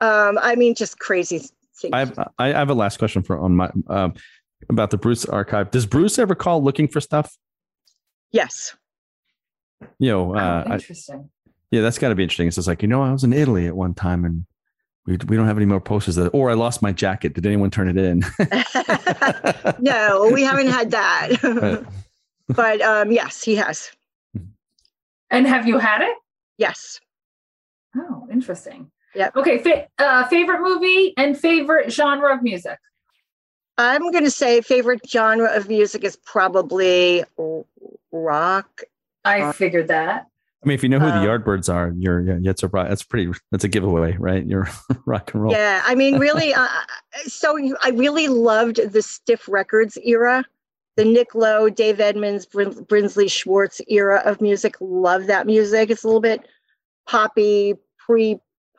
[0.01, 1.39] Um, I mean, just crazy
[1.77, 1.91] things.
[1.93, 4.13] I have I have a last question for on my um,
[4.69, 5.71] about the Bruce archive.
[5.71, 7.35] Does Bruce ever call looking for stuff?
[8.31, 8.75] yes.
[9.99, 11.29] You know, Oh, uh, I, interesting.
[11.71, 12.47] yeah, that's got to be interesting.
[12.47, 14.45] It's just like you know, I was in Italy at one time and
[15.05, 16.15] we we don't have any more posters.
[16.15, 17.33] That, or I lost my jacket.
[17.33, 18.23] Did anyone turn it in?
[19.79, 21.29] no, we haven't had that.
[22.47, 22.55] Right.
[22.55, 23.91] but um, yes, he has.
[25.31, 26.15] And have you had it?
[26.59, 26.99] Yes.
[27.95, 28.91] Oh, interesting.
[29.15, 29.29] Yeah.
[29.35, 29.57] Okay.
[29.59, 32.77] Fa- uh, favorite movie and favorite genre of music.
[33.77, 37.23] I'm going to say favorite genre of music is probably
[38.11, 38.81] rock.
[39.23, 40.27] I Uh, figured that.
[40.63, 43.03] I mean, if you know who Um, the Yardbirds are, you're yeah, that's a that's
[43.03, 44.43] pretty that's a giveaway, right?
[44.45, 44.67] You're
[45.05, 45.51] rock and roll.
[45.53, 46.53] Yeah, I mean, really.
[46.55, 46.67] uh,
[47.25, 50.43] so you- I really loved the Stiff Records era,
[50.95, 54.75] the Nick Lowe, Dave Edmunds, Brin- Brinsley Schwarz era of music.
[54.79, 55.89] Love that music.
[55.91, 56.47] It's a little bit
[57.07, 57.75] poppy,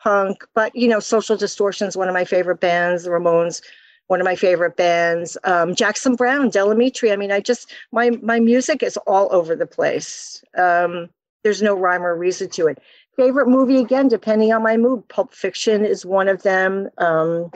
[0.06, 3.04] pre-punk, but you know, Social Distortion's one of my favorite bands.
[3.04, 3.62] The Ramones,
[4.06, 5.36] one of my favorite bands.
[5.44, 7.12] Um, Jackson Browne, Delamitri.
[7.12, 10.42] I mean, I just my my music is all over the place.
[10.56, 11.08] Um,
[11.44, 12.78] there's no rhyme or reason to it
[13.16, 17.50] favorite movie again depending on my mood pulp fiction is one of them um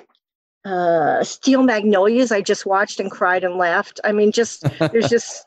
[0.65, 5.45] uh steel magnolias i just watched and cried and laughed i mean just there's just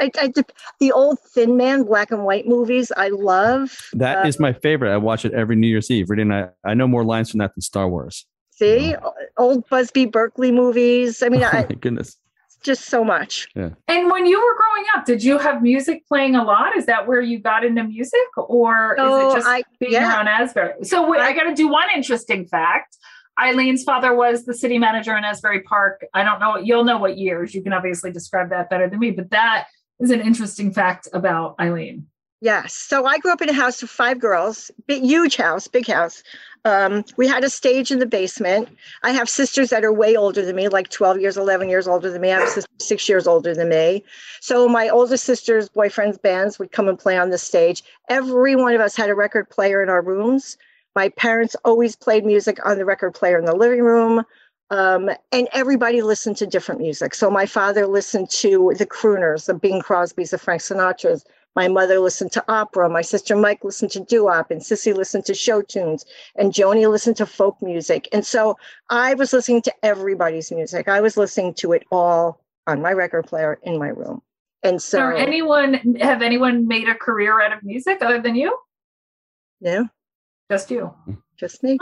[0.00, 0.32] I, I
[0.80, 4.92] the old thin man black and white movies i love That Uh, is my favorite.
[4.92, 6.10] I watch it every New Year's Eve.
[6.10, 8.26] Reading, I, I know more lines from that than Star Wars.
[8.50, 8.94] see
[9.36, 12.16] old busby berkeley movies i mean oh I, my goodness.
[12.62, 13.70] just so much Yeah.
[13.88, 16.76] And when you were growing up, did you have music playing a lot?
[16.76, 20.08] Is that where you got into music, or So is it just I- being yeah.
[20.12, 20.72] around Asbury?
[20.82, 22.96] So wait, I, I- got to do one interesting fact.
[23.38, 25.96] Eileen's father was the city manager in Asbury Park.
[26.14, 26.56] I don't know.
[26.56, 27.54] You'll know what years.
[27.54, 29.66] You can obviously describe that better than me, but that
[30.00, 32.06] is an interesting fact about Eileen.
[32.42, 32.74] Yes.
[32.74, 36.22] So I grew up in a house of five girls, big, huge house, big house.
[36.66, 38.68] Um, we had a stage in the basement.
[39.02, 42.10] I have sisters that are way older than me, like 12 years, 11 years older
[42.10, 42.32] than me.
[42.32, 44.04] I have six years older than me.
[44.40, 47.82] So my older sister's boyfriend's bands would come and play on the stage.
[48.10, 50.58] Every one of us had a record player in our rooms.
[50.94, 54.24] My parents always played music on the record player in the living room.
[54.70, 57.14] Um, and everybody listened to different music.
[57.14, 61.24] So my father listened to the crooners, the Bing Crosby's, the Frank Sinatra's.
[61.54, 62.88] My mother listened to opera.
[62.90, 66.04] My sister Mike listened to doo-wop, and Sissy listened to show tunes,
[66.34, 68.08] and Joni listened to folk music.
[68.12, 68.58] And so
[68.90, 70.86] I was listening to everybody's music.
[70.88, 74.20] I was listening to it all on my record player in my room.
[74.64, 78.58] And so, Or anyone have anyone made a career out of music other than you?
[79.60, 79.84] yeah,
[80.50, 80.92] Just you.
[81.38, 81.78] just me.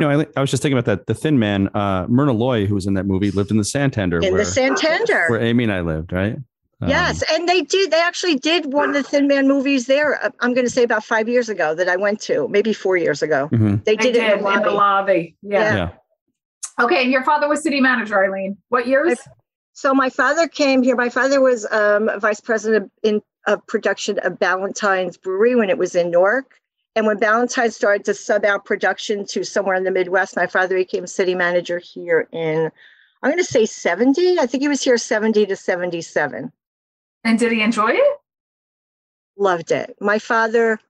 [0.00, 1.06] No, I, I was just thinking about that.
[1.06, 4.18] The Thin Man, uh, Myrna Loy, who was in that movie, lived in the Santander,
[4.20, 5.26] In where, the Santander.
[5.28, 6.36] where Amy and I lived, right?
[6.80, 7.90] Um, Yes, and they did.
[7.90, 10.22] They actually did one of the Thin Man movies there.
[10.24, 12.96] uh, I'm going to say about five years ago that I went to, maybe four
[12.96, 13.48] years ago.
[13.52, 13.82] mhm.
[13.84, 14.76] They did, did it in the in the lobby.
[14.76, 15.36] lobby.
[15.42, 15.60] Yeah.
[15.60, 15.74] Yeah.
[16.78, 16.84] Yeah.
[16.84, 17.02] Okay.
[17.02, 18.56] And your father was city manager, Eileen.
[18.68, 19.18] What years?
[19.72, 20.96] So my father came here.
[20.96, 25.94] My father was um, vice president in of production of Ballantine's Brewery when it was
[25.94, 26.58] in Newark.
[26.96, 30.74] And when Ballantine started to sub out production to somewhere in the Midwest, my father
[30.74, 32.70] became city manager here in,
[33.22, 34.40] I'm going to say 70.
[34.40, 36.50] I think he was here 70 to 77.
[37.22, 38.20] And did he enjoy it?
[39.36, 39.94] Loved it.
[40.00, 40.80] My father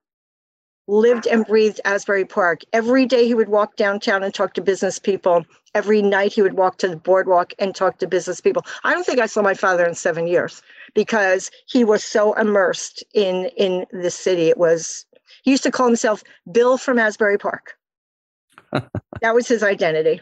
[0.86, 2.60] lived and breathed Asbury Park.
[2.72, 5.44] Every day he would walk downtown and talk to business people.
[5.74, 8.64] Every night he would walk to the boardwalk and talk to business people.
[8.84, 10.62] I don't think I saw my father in seven years
[10.94, 14.48] because he was so immersed in in the city.
[14.48, 15.05] It was
[15.46, 17.74] he used to call himself Bill from Asbury Park.
[18.72, 20.20] that was his identity.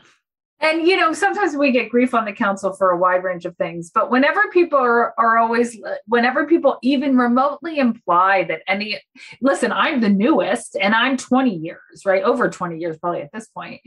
[0.60, 3.56] And you know, sometimes we get grief on the council for a wide range of
[3.56, 9.00] things, but whenever people are, are always, whenever people even remotely imply that any,
[9.40, 12.22] listen, I'm the newest and I'm 20 years, right?
[12.22, 13.80] Over 20 years probably at this point.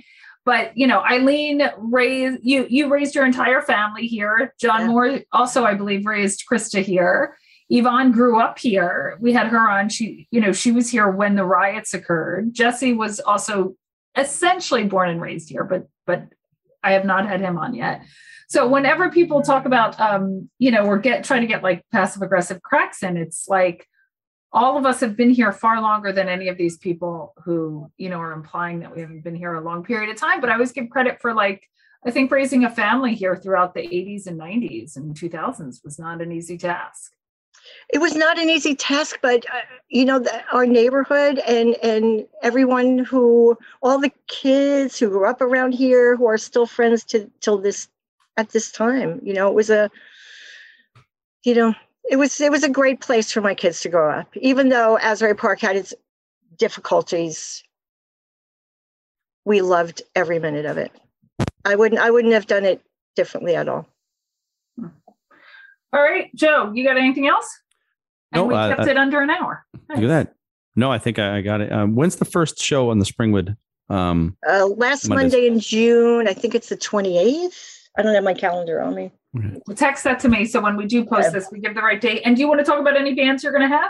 [0.44, 2.66] But you know, Eileen raised you.
[2.68, 4.56] You raised your entire family here.
[4.60, 4.88] John Yeah.
[4.88, 7.38] Moor also, I believe, raised Krista here.
[7.70, 9.18] Yvonne grew up here.
[9.20, 9.90] We had her on.
[9.90, 12.54] She, you know, she was here when the riots occurred.
[12.54, 13.76] Jesse was also
[14.18, 16.28] essentially born and raised here, but but
[16.84, 18.04] I have not had him on yet.
[18.50, 22.22] So whenever people talk about, um, you know, we're get trying to get like passive
[22.22, 23.86] aggressive cracks in, it's like
[24.54, 28.10] all of us have been here far longer than any of these people who, you
[28.10, 30.40] know, are implying that we haven't been here a long period of time.
[30.40, 31.68] But I always give credit for like,
[32.06, 36.22] I think raising a family here throughout the 80s and 90s and 2000s was not
[36.22, 37.12] an easy task.
[37.90, 39.60] It was not an easy task but uh,
[39.90, 45.42] you know the, our neighborhood and and everyone who all the kids who grew up
[45.42, 47.88] around here who are still friends to till this
[48.38, 49.90] at this time you know it was a
[51.44, 51.74] you know
[52.10, 54.98] it was it was a great place for my kids to grow up even though
[55.00, 55.94] asbury park had its
[56.58, 57.64] difficulties.
[59.46, 60.92] We loved every minute of it.
[61.66, 62.82] I wouldn't i wouldn't have done it
[63.16, 63.88] differently at all
[65.94, 67.48] All right, Joe, you got anything else?
[68.34, 69.66] And No, we I- kept I- it under an hour.
[69.90, 70.34] Look at that.
[70.76, 71.72] No, I think I, I got it.
[71.72, 73.56] Um, when's the first show on the Springwood?
[73.90, 75.32] Um, uh, last Mondays.
[75.32, 79.12] monday in june i think it's the 28th I don't have my calendar on me.
[79.76, 80.46] Text that to me.
[80.46, 81.40] So when we do post Okay.
[81.40, 82.22] this, we give the right date.
[82.26, 83.90] And do you want to talk about any bands you're going to have?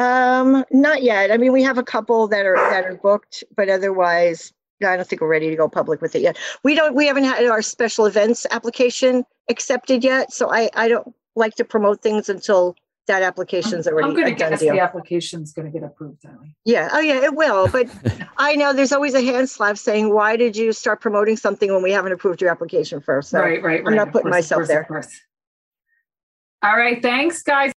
[0.00, 1.30] Um, not yet.
[1.30, 4.52] I mean, we have a couple that are that are booked, but otherwise,
[4.84, 6.38] I don't think we're ready to go public with it yet.
[6.62, 6.94] We don't.
[6.94, 11.64] We haven't had our special events application accepted yet, so I I don't like to
[11.64, 12.76] promote things until
[13.06, 16.54] that application's I'm already going a to guess the application's going to get approved, Eileen.
[16.64, 16.88] Yeah.
[16.92, 17.22] Oh, yeah.
[17.22, 17.68] It will.
[17.68, 17.88] But
[18.38, 21.82] I know there's always a hand slap saying, "Why did you start promoting something when
[21.82, 23.30] we haven't approved your application first?
[23.30, 23.86] So right, right, right.
[23.86, 24.86] I'm not putting course, myself course, there.
[26.62, 27.02] All right.
[27.02, 27.73] Thanks, guys.